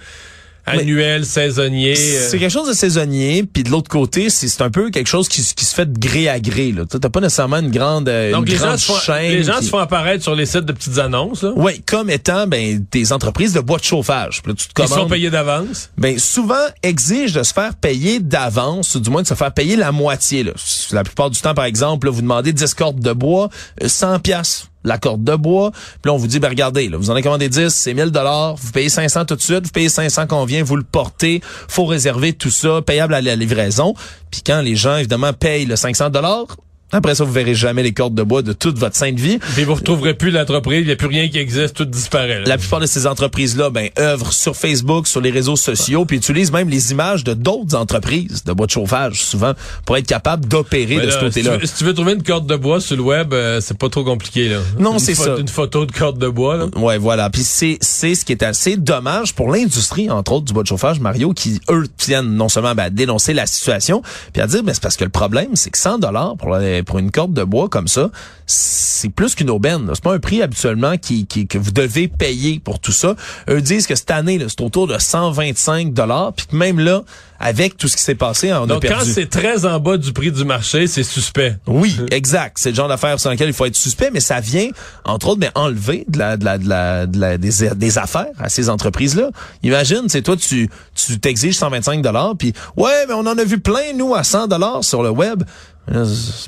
annuel, 0.65 1.25
saisonnier. 1.25 1.95
Euh. 1.97 2.27
C'est 2.29 2.39
quelque 2.39 2.51
chose 2.51 2.67
de 2.67 2.73
saisonnier, 2.73 3.43
puis 3.43 3.63
de 3.63 3.69
l'autre 3.69 3.89
côté, 3.89 4.29
c'est 4.29 4.61
un 4.61 4.69
peu 4.69 4.89
quelque 4.89 5.07
chose 5.07 5.27
qui, 5.27 5.41
qui, 5.55 5.65
se 5.65 5.73
fait 5.73 5.91
de 5.91 5.99
gré 5.99 6.29
à 6.29 6.39
gré. 6.39 6.73
Tu 6.89 6.97
n'as 6.97 7.09
pas 7.09 7.19
nécessairement 7.19 7.57
une 7.57 7.71
grande, 7.71 8.09
euh, 8.09 8.31
Donc 8.31 8.47
une 8.47 8.53
les, 8.53 8.57
grande 8.57 8.77
gens 8.77 8.99
chaîne 8.99 9.31
les 9.31 9.43
gens 9.43 9.61
se 9.61 9.69
font 9.69 9.79
apparaître 9.79 10.23
sur 10.23 10.35
les 10.35 10.45
sites 10.45 10.65
de 10.65 10.73
petites 10.73 10.97
annonces. 10.97 11.45
Oui, 11.55 11.81
comme 11.85 12.09
étant 12.09 12.47
ben, 12.47 12.85
des 12.91 13.13
entreprises 13.13 13.53
de 13.53 13.59
bois 13.59 13.77
de 13.77 13.83
chauffage. 13.83 14.41
Puis 14.41 14.51
là, 14.51 14.55
tu 14.57 14.67
te 14.67 14.81
Ils 14.81 14.87
sont 14.87 15.07
payés 15.07 15.29
d'avance? 15.29 15.89
Ben 15.97 16.17
souvent 16.19 16.55
exigent 16.83 17.37
de 17.37 17.43
se 17.43 17.53
faire 17.53 17.75
payer 17.75 18.19
d'avance, 18.19 18.95
ou 18.95 18.99
du 18.99 19.09
moins 19.09 19.21
de 19.21 19.27
se 19.27 19.33
faire 19.33 19.53
payer 19.53 19.75
la 19.75 19.91
moitié. 19.91 20.43
Là. 20.43 20.51
La 20.91 21.03
plupart 21.03 21.29
du 21.29 21.39
temps, 21.39 21.53
par 21.53 21.65
exemple, 21.65 22.07
là, 22.07 22.11
vous 22.11 22.21
demandez 22.21 22.53
10 22.53 22.73
cordes 22.73 22.99
de 22.99 23.13
bois, 23.13 23.49
100 23.85 24.13
euh, 24.13 24.19
pièces 24.19 24.70
la 24.83 24.97
corde 24.97 25.23
de 25.23 25.35
bois. 25.35 25.71
Puis 25.71 26.09
là, 26.09 26.13
on 26.13 26.17
vous 26.17 26.27
dit, 26.27 26.39
ben 26.39 26.49
regardez, 26.49 26.89
là, 26.89 26.97
vous 26.97 27.09
en 27.09 27.13
avez 27.13 27.21
commandé 27.21 27.49
10, 27.49 27.69
c'est 27.69 27.93
1000 27.93 28.11
dollars, 28.11 28.55
vous 28.55 28.71
payez 28.71 28.89
500 28.89 29.25
tout 29.25 29.35
de 29.35 29.41
suite, 29.41 29.65
vous 29.65 29.71
payez 29.71 29.89
500 29.89 30.27
qu'on 30.27 30.45
vient, 30.45 30.63
vous 30.63 30.75
le 30.75 30.83
portez, 30.83 31.41
faut 31.67 31.85
réserver 31.85 32.33
tout 32.33 32.51
ça, 32.51 32.81
payable 32.81 33.13
à 33.13 33.21
la 33.21 33.35
livraison. 33.35 33.93
Puis 34.31 34.41
quand 34.45 34.61
les 34.61 34.75
gens, 34.75 34.97
évidemment, 34.97 35.33
payent 35.33 35.65
le 35.65 35.75
500 35.75 36.09
dollars, 36.09 36.47
après 36.91 37.15
ça, 37.15 37.23
vous 37.23 37.31
verrez 37.31 37.55
jamais 37.55 37.83
les 37.83 37.93
cordes 37.93 38.15
de 38.15 38.23
bois 38.23 38.41
de 38.41 38.53
toute 38.53 38.77
votre 38.77 38.95
sainte 38.95 39.19
vie. 39.19 39.39
Puis 39.53 39.63
vous 39.63 39.75
retrouverez 39.75 40.13
plus 40.13 40.31
l'entreprise, 40.31 40.81
il 40.81 40.87
n'y 40.87 40.91
a 40.91 40.95
plus 40.95 41.07
rien 41.07 41.27
qui 41.29 41.37
existe, 41.37 41.75
tout 41.75 41.85
disparaît. 41.85 42.43
La 42.45 42.57
plupart 42.57 42.79
de 42.79 42.85
ces 42.85 43.07
entreprises-là, 43.07 43.69
ben, 43.69 43.89
œuvrent 43.99 44.33
sur 44.33 44.55
Facebook, 44.55 45.07
sur 45.07 45.21
les 45.21 45.31
réseaux 45.31 45.55
sociaux, 45.55 46.05
puis 46.05 46.17
utilisent 46.17 46.51
même 46.51 46.69
les 46.69 46.91
images 46.91 47.23
de 47.23 47.33
d'autres 47.33 47.75
entreprises 47.75 48.43
de 48.43 48.53
bois 48.53 48.65
de 48.65 48.71
chauffage, 48.71 49.23
souvent, 49.23 49.53
pour 49.85 49.97
être 49.97 50.07
capable 50.07 50.45
d'opérer 50.47 51.05
de 51.05 51.11
ce 51.11 51.19
côté-là. 51.19 51.57
Si, 51.63 51.75
tu 51.75 51.83
veux 51.83 51.93
trouver 51.93 52.13
une 52.13 52.23
corde 52.23 52.47
de 52.47 52.55
bois 52.55 52.81
sur 52.81 52.97
le 52.97 53.03
web, 53.03 53.33
euh, 53.33 53.61
c'est 53.61 53.77
pas 53.77 53.89
trop 53.89 54.03
compliqué, 54.03 54.49
là. 54.49 54.57
Non, 54.79 54.99
c'est 54.99 55.15
ça. 55.15 55.35
Une 55.37 55.47
photo 55.47 55.85
de 55.85 55.91
corde 55.91 56.17
de 56.17 56.27
bois, 56.27 56.57
là. 56.57 56.65
Ouais, 56.75 56.97
voilà. 56.97 57.29
Puis 57.29 57.43
c'est, 57.43 57.77
c'est 57.81 58.15
ce 58.15 58.25
qui 58.25 58.31
est 58.31 58.43
assez 58.43 58.77
dommage 58.77 59.33
pour 59.33 59.51
l'industrie, 59.51 60.09
entre 60.09 60.33
autres, 60.33 60.45
du 60.45 60.53
bois 60.53 60.63
de 60.63 60.67
chauffage, 60.67 60.99
Mario, 60.99 61.33
qui, 61.33 61.59
eux, 61.69 61.85
tiennent 61.97 62.35
non 62.35 62.49
seulement 62.49 62.75
ben, 62.75 62.83
à 62.83 62.89
dénoncer 62.89 63.33
la 63.33 63.45
situation, 63.45 64.01
puis 64.33 64.41
à 64.41 64.47
dire, 64.47 64.63
ben, 64.63 64.73
c'est 64.73 64.83
parce 64.83 64.97
que 64.97 65.03
le 65.03 65.09
problème, 65.09 65.55
c'est 65.55 65.69
que 65.69 65.77
100 65.77 65.99
dollars 65.99 66.35
pour, 66.37 66.55
pour 66.83 66.99
une 66.99 67.11
corde 67.11 67.33
de 67.33 67.43
bois, 67.43 67.69
comme 67.69 67.87
ça, 67.87 68.09
c'est 68.45 69.09
plus 69.09 69.35
qu'une 69.35 69.49
aubaine. 69.49 69.89
C'est 69.93 70.03
pas 70.03 70.13
un 70.13 70.19
prix 70.19 70.41
habituellement 70.41 70.97
qui, 70.97 71.25
que 71.25 71.57
vous 71.57 71.71
devez 71.71 72.07
payer 72.07 72.59
pour 72.59 72.79
tout 72.79 72.91
ça. 72.91 73.15
Eux 73.49 73.61
disent 73.61 73.87
que 73.87 73.95
cette 73.95 74.11
année, 74.11 74.39
c'est 74.47 74.61
autour 74.61 74.87
de 74.87 74.97
125 74.97 75.93
dollars, 75.93 76.33
puis 76.33 76.47
même 76.51 76.79
là, 76.79 77.03
avec 77.39 77.75
tout 77.75 77.87
ce 77.87 77.97
qui 77.97 78.03
s'est 78.03 78.15
passé, 78.15 78.53
on 78.53 78.67
Donc 78.67 78.85
a 78.85 78.87
perdu. 78.87 79.05
quand 79.05 79.13
c'est 79.13 79.29
très 79.29 79.65
en 79.65 79.79
bas 79.79 79.97
du 79.97 80.13
prix 80.13 80.31
du 80.31 80.45
marché, 80.45 80.85
c'est 80.85 81.03
suspect. 81.03 81.57
Oui, 81.65 81.97
exact. 82.11 82.57
C'est 82.59 82.69
le 82.69 82.75
genre 82.75 82.87
d'affaire 82.87 83.19
sur 83.19 83.31
lequel 83.31 83.47
il 83.47 83.53
faut 83.53 83.65
être 83.65 83.75
suspect, 83.75 84.11
mais 84.13 84.19
ça 84.19 84.39
vient, 84.39 84.69
entre 85.05 85.29
autres, 85.29 85.39
mais 85.39 85.49
enlever 85.55 86.05
de 86.07 86.19
la, 86.19 86.37
de 86.37 86.45
la, 86.45 86.57
de 86.59 86.69
la, 86.69 87.07
de 87.07 87.19
la 87.19 87.37
des, 87.39 87.69
des, 87.75 87.97
affaires 87.97 88.27
à 88.37 88.47
ces 88.47 88.69
entreprises-là. 88.69 89.31
Imagine, 89.63 90.03
c'est 90.07 90.21
toi, 90.21 90.37
tu 90.37 90.69
tu 90.93 91.19
t'exiges 91.19 91.55
125 91.55 92.03
dollars, 92.03 92.35
puis 92.37 92.53
ouais, 92.77 93.05
mais 93.07 93.13
on 93.15 93.21
en 93.21 93.37
a 93.37 93.43
vu 93.43 93.59
plein 93.59 93.93
nous 93.95 94.13
à 94.13 94.23
100 94.23 94.47
dollars 94.47 94.83
sur 94.83 95.01
le 95.01 95.09
web. 95.09 95.43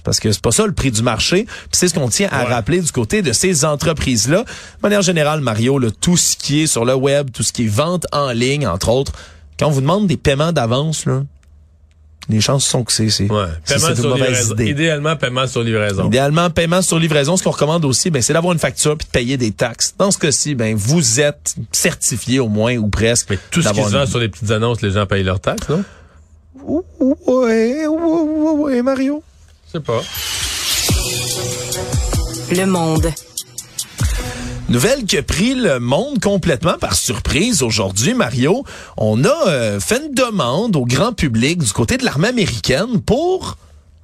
Parce 0.04 0.20
que 0.20 0.32
c'est 0.32 0.42
pas 0.42 0.52
ça 0.52 0.66
le 0.66 0.74
prix 0.74 0.92
du 0.92 1.02
marché. 1.02 1.46
Puis 1.46 1.70
c'est 1.72 1.88
ce 1.88 1.94
qu'on 1.94 2.10
tient 2.10 2.30
à 2.32 2.44
rappeler 2.46 2.82
du 2.82 2.92
côté 2.92 3.22
de 3.22 3.34
ces 3.34 3.66
entreprises-là. 3.66 4.40
De 4.40 4.82
manière 4.82 5.02
générale, 5.02 5.42
Mario, 5.42 5.80
là, 5.80 5.90
tout 6.02 6.18
ce 6.18 6.38
qui 6.38 6.62
est 6.62 6.68
sur 6.68 6.86
le 6.86 6.96
web, 6.96 7.30
tout 7.32 7.44
ce 7.44 7.52
qui 7.52 7.66
est 7.66 7.74
vente 7.74 8.06
en 8.12 8.32
ligne, 8.32 8.68
entre 8.68 8.90
autres, 8.90 9.12
quand 9.60 9.68
on 9.68 9.72
vous 9.72 9.82
demande 9.82 10.08
des 10.08 10.18
paiements 10.18 10.52
d'avance, 10.52 11.06
là, 11.06 11.24
les 12.30 12.40
chances 12.40 12.66
sont 12.66 12.84
que 12.84 12.92
c'est 12.92 13.10
c'est 13.10 13.30
ouais. 13.30 13.48
paiement 13.68 13.96
sur 13.96 14.16
livraison. 14.16 14.54
Idée. 14.54 14.70
Idéalement 14.70 15.16
paiement 15.16 15.48
sur 15.48 15.62
livraison. 15.62 16.08
Idéalement 16.08 16.50
paiement 16.50 16.82
sur 16.82 16.98
livraison. 16.98 17.36
Ce 17.36 17.44
qu'on 17.44 17.52
recommande 17.52 17.84
aussi, 17.84 18.12
ben 18.12 18.22
c'est 18.22 18.34
d'avoir 18.34 18.54
une 18.54 18.60
facture 18.60 18.98
puis 18.98 19.06
de 19.06 19.12
payer 19.12 19.36
des 19.36 19.52
taxes. 19.52 19.94
Dans 19.98 20.10
ce 20.10 20.18
cas-ci, 20.18 20.56
ben 20.56 20.76
vous 20.76 21.20
êtes 21.20 21.56
certifié 21.72 22.40
au 22.40 22.48
moins 22.48 22.78
ou 22.78 22.88
presque. 22.88 23.30
Mais 23.30 23.40
tout 23.52 23.62
ce 23.62 23.70
qui 23.70 23.84
se 23.84 23.90
vend 23.90 24.06
sur 24.06 24.20
les 24.20 24.30
petites 24.30 24.52
annonces, 24.52 24.82
les 24.82 24.92
gens 24.92 25.06
payent 25.06 25.24
leurs 25.24 25.42
taxes, 25.42 25.68
non? 25.68 25.84
Ouais, 26.62 27.88
ouais, 27.88 27.88
ouais, 27.88 28.82
Mario. 28.82 29.24
Je 29.68 29.72
sais 29.74 29.80
pas. 29.80 30.02
Le 32.52 32.66
monde. 32.66 33.12
Nouvelle 34.70 35.06
qui 35.06 35.18
a 35.18 35.24
pris 35.24 35.56
le 35.56 35.80
monde 35.80 36.20
complètement 36.20 36.78
par 36.80 36.96
surprise 36.96 37.62
aujourd'hui, 37.62 38.14
Mario. 38.14 38.64
On 38.98 39.24
a 39.24 39.48
euh, 39.48 39.80
fait 39.80 40.02
une 40.06 40.14
demande 40.14 40.76
au 40.76 40.86
grand 40.86 41.14
public 41.14 41.60
du 41.60 41.72
côté 41.72 41.98
de 41.98 42.06
l'armée 42.06 42.30
américaine 42.30 43.02
pour 43.02 43.58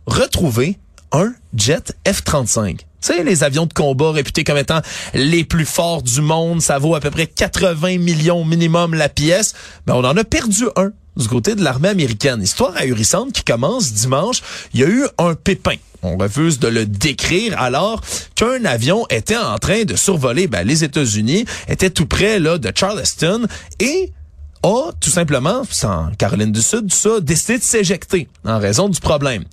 retrouver 0.06 0.78
un 1.12 1.34
jet 1.56 1.96
F-35. 2.06 2.80
Tu 2.80 2.86
sais, 3.02 3.24
les 3.24 3.44
avions 3.44 3.66
de 3.66 3.74
combat 3.74 4.12
réputés 4.12 4.44
comme 4.44 4.58
étant 4.58 4.82
les 5.14 5.46
plus 5.46 5.66
forts 5.66 6.04
du 6.04 6.22
monde, 6.22 6.62
ça 6.62 6.78
vaut 6.78 6.96
à 6.96 7.00
peu 7.00 7.10
près 7.10 7.28
80 7.28 7.98
millions 7.98 8.44
minimum 8.44 8.94
la 8.94 9.08
pièce. 9.08 9.54
Ben, 9.86 9.94
on 9.96 10.04
en 10.04 10.18
a 10.18 10.24
perdu 10.24 10.66
un 10.76 10.92
du 11.17 11.28
côté 11.28 11.56
de 11.56 11.63
l'armée 11.63 11.89
américaine. 11.89 12.41
Histoire 12.41 12.76
ahurissante 12.78 13.34
qui 13.34 13.43
commence 13.43 13.93
dimanche. 13.93 14.41
Il 14.74 14.80
y 14.80 14.84
a 14.84 14.88
eu 14.88 15.06
un 15.17 15.36
pépin. 15.36 15.76
On 16.02 16.17
refuse 16.17 16.60
de 16.60 16.67
le 16.67 16.86
décrire 16.86 17.60
alors 17.60 18.02
qu'un 18.36 18.63
avion 18.63 19.06
était 19.10 19.36
en 19.36 19.58
train 19.58 19.84
de 19.84 19.95
survoler 19.95 20.48
ben, 20.48 20.65
les 20.65 20.84
États-Unis, 20.84 21.45
était 21.67 21.89
tout 21.89 22.06
près 22.06 22.39
là 22.39 22.58
de 22.58 22.72
Charleston 22.74 23.45
et 23.80 24.13
a 24.63 24.91
tout 25.00 25.10
simplement, 25.10 25.63
en 25.84 26.12
Caroline 26.17 26.52
du 26.52 26.62
Sud, 26.62 26.91
ça, 26.93 27.19
décidé 27.19 27.58
de 27.58 27.63
s'éjecter 27.63 28.28
en 28.45 28.60
raison 28.60 28.89
du 28.89 29.00
problème. 29.00 29.43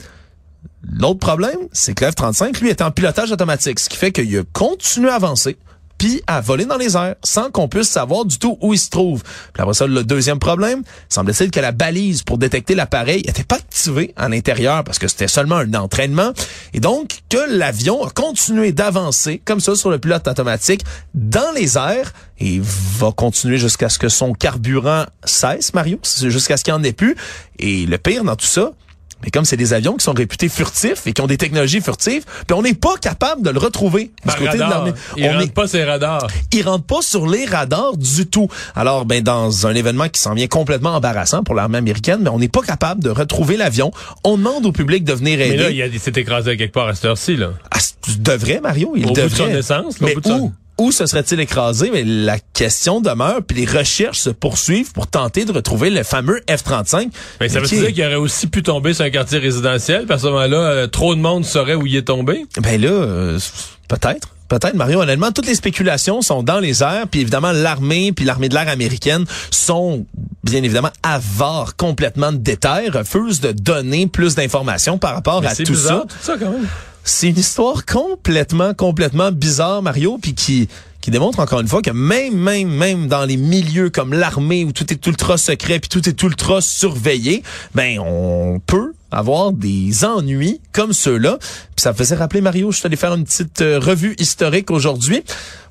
L'autre 0.89 1.19
problème, 1.19 1.59
c'est 1.73 1.95
que 1.95 2.05
l'F-35, 2.05 2.61
lui, 2.61 2.71
est 2.71 2.83
en 2.83 2.91
pilotage 2.91 3.33
automatique, 3.33 3.81
ce 3.81 3.89
qui 3.89 3.97
fait 3.97 4.13
qu'il 4.13 4.37
a 4.39 4.43
continué 4.53 5.11
à 5.11 5.15
avancer 5.15 5.57
puis 5.99 6.23
à 6.27 6.41
voler 6.41 6.65
dans 6.65 6.77
les 6.77 6.97
airs 6.97 7.17
sans 7.23 7.51
qu'on 7.51 7.69
puisse 7.69 7.89
savoir 7.89 8.25
du 8.25 8.39
tout 8.39 8.59
où 8.61 8.75
il 8.75 8.79
se 8.79 8.91
trouve. 8.91 9.23
Puis 9.23 9.63
après 9.63 9.75
ça, 9.75 9.87
le 9.87 10.05
deuxième 10.05 10.39
problème, 10.39 10.83
semble-t-il 11.09 11.51
que 11.51 11.61
la 11.61 11.73
balise 11.73 12.23
pour 12.23 12.39
détecter 12.39 12.75
l'appareil 12.75 13.23
n'était 13.27 13.45
pas 13.45 13.57
activée 13.57 14.13
à 14.17 14.29
l'intérieur 14.29 14.85
parce 14.85 14.99
que 14.99 15.09
c'était 15.09 15.29
seulement 15.29 15.57
un 15.57 15.75
entraînement 15.75 16.33
et 16.75 16.81
donc 16.81 17.21
que 17.29 17.39
l'avion 17.51 18.05
a 18.05 18.11
continué 18.11 18.73
d'avancer 18.73 19.41
comme 19.45 19.61
ça 19.61 19.75
sur 19.75 19.91
le 19.91 19.99
pilote 19.99 20.27
automatique 20.29 20.83
dans 21.15 21.53
les 21.55 21.77
airs 21.77 22.13
et 22.39 22.61
va 22.63 23.13
continuer 23.13 23.59
jusqu'à 23.59 23.89
ce 23.89 23.99
que 23.99 24.09
son 24.09 24.33
carburant 24.33 25.07
cesse, 25.25 25.73
Mario, 25.75 25.99
jusqu'à 26.03 26.57
ce 26.57 26.65
qu'il 26.65 26.75
en 26.75 26.83
ait 26.83 26.93
plus. 26.93 27.17
Et 27.59 27.87
le 27.87 27.99
pire 27.99 28.25
dans 28.25 28.37
tout 28.37 28.47
ça, 28.47 28.73
mais 29.27 29.31
comme 29.31 29.45
c'est 29.45 29.57
des 29.57 29.75
avions 29.75 29.97
qui 29.97 30.05
sont 30.05 30.13
réputés 30.13 30.49
furtifs 30.49 31.07
et 31.07 31.13
qui 31.13 31.21
ont 31.21 31.27
des 31.27 31.37
technologies 31.37 31.81
furtives, 31.81 32.25
puis 32.47 32.57
on 32.57 32.63
n'est 32.63 32.75
pas 32.75 32.97
capable 32.97 33.43
de 33.43 33.51
le 33.51 33.59
retrouver 33.59 34.13
du 34.25 34.35
côté 34.35 34.55
de 34.55 34.61
l'armée. 34.61 34.93
Il 35.17 35.29
rentre 35.29 35.53
pas 35.53 35.67
sur 35.67 35.79
les 35.79 35.85
radars. 35.85 36.27
Il 36.53 36.63
rentre 36.63 36.85
pas 36.85 37.03
sur 37.03 37.27
les 37.29 37.45
radars 37.45 37.97
du 37.97 38.27
tout. 38.27 38.49
Alors, 38.75 39.05
ben 39.05 39.23
dans 39.23 39.67
un 39.67 39.75
événement 39.75 40.09
qui 40.09 40.21
s'en 40.21 40.35
vient 40.35 40.47
complètement 40.47 40.95
embarrassant 40.95 41.43
pour 41.43 41.55
l'armée 41.55 41.79
américaine, 41.79 42.21
mais 42.23 42.31
on 42.31 42.39
n'est 42.39 42.49
pas 42.49 42.63
capable 42.63 43.03
de 43.03 43.11
retrouver 43.11 43.57
l'avion. 43.57 43.91
On 44.25 44.37
demande 44.37 44.65
au 44.65 44.73
public 44.73 45.05
de 45.05 45.13
venir 45.13 45.41
aider. 45.41 45.57
Mais 45.57 45.73
là, 45.75 45.87
il 45.87 46.01
s'est 46.01 46.13
écrasé 46.15 46.57
quelque 46.57 46.73
part 46.73 46.89
à 46.89 46.95
cette 46.95 47.07
heure-ci, 47.07 47.37
là. 47.37 47.51
Ah, 47.71 47.79
devrait, 48.19 48.61
Mario. 48.61 48.93
Il 48.97 49.07
au 49.07 49.11
devrait. 49.11 49.29
Bout 49.29 49.33
de 49.33 49.39
son 49.39 49.49
essence, 49.49 50.01
mais 50.01 50.13
au 50.13 50.21
bout 50.21 50.29
de 50.29 50.35
où? 50.35 50.53
Où 50.79 50.93
se 50.93 51.07
serait-il 51.07 51.41
écrasé? 51.41 51.91
Mais 51.93 52.05
la 52.05 52.39
question 52.39 53.01
demeure, 53.01 53.43
puis 53.47 53.65
les 53.65 53.67
recherches 53.67 54.21
se 54.21 54.31
poursuivent 54.31 54.93
pour 54.93 55.07
tenter 55.07 55.45
de 55.45 55.53
retrouver 55.53 55.91
le 55.91 56.03
fameux 56.03 56.41
F-35. 56.49 57.11
Mais 57.41 57.49
ça 57.49 57.61
veut 57.61 57.67
dire 57.67 57.93
qu'il 57.93 58.05
aurait 58.05 58.15
aussi 58.15 58.47
pu 58.47 58.63
tomber 58.63 58.95
sur 58.95 59.05
un 59.05 59.11
quartier 59.11 59.39
résidentiel, 59.39 60.07
parce 60.07 60.23
que 60.23 60.29
ce 60.29 60.33
moment-là, 60.33 60.59
euh, 60.59 60.87
trop 60.87 61.15
de 61.15 61.21
monde 61.21 61.45
saurait 61.45 61.75
où 61.75 61.87
il 61.87 61.97
est 61.97 62.03
tombé? 62.03 62.47
Ben 62.61 62.81
là, 62.81 62.89
euh, 62.89 63.39
peut-être. 63.89 64.29
Peut-être, 64.49 64.75
Mario, 64.75 65.01
honnêtement, 65.01 65.33
toutes 65.33 65.47
les 65.47 65.57
spéculations 65.57 66.23
sont 66.23 66.45
dans 66.45 66.61
les 66.61 66.83
airs, 66.83 67.07
puis 67.11 67.21
évidemment, 67.21 67.51
l'armée 67.51 68.13
puis 68.13 68.25
l'armée 68.25 68.49
de 68.49 68.55
l'air 68.55 68.69
américaine 68.69 69.25
sont 69.51 70.07
bien 70.45 70.63
évidemment 70.63 70.93
avares 71.03 71.75
complètement 71.75 72.31
de 72.31 72.37
détails, 72.37 72.89
refusent 72.91 73.41
de 73.41 73.51
donner 73.51 74.07
plus 74.07 74.37
d'informations 74.37 74.99
par 74.99 75.15
rapport 75.15 75.43
Mais 75.43 75.49
à 75.49 75.57
tout 75.57 75.65
bizarre, 75.65 76.05
ça. 76.09 76.17
tout 76.17 76.23
ça 76.23 76.37
quand 76.39 76.51
même. 76.51 76.69
C'est 77.09 77.29
une 77.29 77.39
histoire 77.39 77.87
complètement, 77.87 78.75
complètement 78.75 79.31
bizarre, 79.31 79.81
Mario, 79.81 80.19
puis 80.21 80.35
qui 80.35 80.69
qui 81.01 81.13
démontre 81.13 81.39
encore 81.39 81.61
une 81.61 81.69
fois 81.69 81.83
que 81.83 81.93
même, 81.93 82.35
même, 82.35 82.69
même 82.69 83.07
dans 83.07 83.25
les 83.25 83.37
milieux 83.37 83.91
comme 83.91 84.13
l'armée 84.13 84.65
où 84.65 84.73
tout 84.73 84.93
est 84.93 85.07
ultra 85.07 85.39
secret 85.39 85.79
puis 85.79 85.89
tout 85.89 86.09
est 86.09 86.21
ultra 86.25 86.61
surveillé, 86.61 87.45
ben 87.77 88.01
on 88.01 88.59
peut 88.59 88.93
avoir 89.11 89.53
des 89.53 90.05
ennuis 90.05 90.61
comme 90.73 90.93
ceux-là. 90.93 91.39
Puis 91.41 91.83
ça 91.83 91.93
me 91.93 91.97
faisait 91.97 92.15
rappeler, 92.15 92.41
Mario, 92.41 92.71
je 92.73 92.79
suis 92.79 92.87
allé 92.87 92.97
faire 92.97 93.15
une 93.15 93.25
petite 93.25 93.63
euh, 93.63 93.79
revue 93.79 94.15
historique 94.19 94.71
aujourd'hui. 94.71 95.23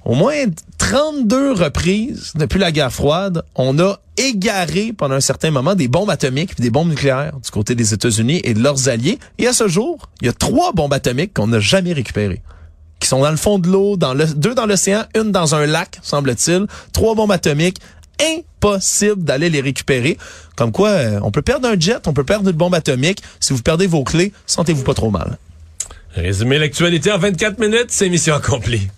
Au 0.04 0.13
moins 0.13 0.36
32 0.78 1.54
reprises 1.54 2.34
depuis 2.36 2.60
la 2.60 2.71
guerre 2.71 2.93
froide, 2.93 3.43
on 3.56 3.80
a 3.80 4.00
égaré 4.17 4.93
pendant 4.93 5.15
un 5.15 5.21
certain 5.21 5.52
moment 5.52 5.76
des 5.76 5.88
bombes 5.88 6.10
atomiques 6.10 6.52
et 6.60 6.62
des 6.62 6.69
bombes 6.69 6.89
nucléaires 6.89 7.38
du 7.43 7.50
côté 7.50 7.76
des 7.76 7.93
États-Unis 7.93 8.41
et 8.43 8.54
de 8.54 8.62
leurs 8.62 8.88
alliés. 8.88 9.19
Et 9.39 9.48
à 9.48 9.54
ce 9.54 9.67
jour, 9.67 10.10
il 10.21 10.28
y 10.28 10.30
a 10.30 10.34
trois 10.34 10.74
bombes 10.74 10.93
atomiques 10.93 11.34
qu'on 11.34 11.48
n'a 11.48 11.60
jamais 11.60 11.93
récupérées 11.93 12.41
qui 13.00 13.10
sont 13.10 13.19
dans 13.19 13.32
le 13.32 13.38
fond 13.38 13.60
de 13.60 13.67
l'eau, 13.67 13.98
dans 13.98 14.13
le, 14.13 14.26
deux 14.26 14.56
dans 14.56 14.65
l'océan, 14.65 15.04
une 15.15 15.32
dans 15.32 15.54
un 15.54 15.65
lac, 15.65 16.00
semble-t-il, 16.02 16.65
trois 16.93 17.13
bombes 17.13 17.32
atomiques, 17.32 17.78
impossible 18.21 19.23
d'aller 19.23 19.49
les 19.49 19.62
récupérer. 19.62 20.17
Comme 20.56 20.71
quoi, 20.71 20.89
euh, 20.89 21.19
on 21.23 21.32
peut 21.32 21.41
perdre 21.41 21.67
un 21.67 21.80
jet, 21.80 22.08
on 22.08 22.13
peut 22.13 22.23
perdre 22.23 22.49
une 22.49 22.56
bombe 22.56 22.75
atomique. 22.75 23.21
Si 23.39 23.54
vous 23.54 23.62
perdez 23.62 23.88
vos 23.88 24.04
clés, 24.04 24.32
sentez-vous 24.45 24.84
pas 24.84 24.93
trop 24.93 25.12
mal. 25.12 25.38
Résumer 26.13 26.58
l'actualité 26.60 27.12
en 27.12 27.17
24 27.17 27.60
minutes, 27.60 27.88
c'est 27.89 28.10
mission 28.10 28.36
accomplie. 28.36 28.89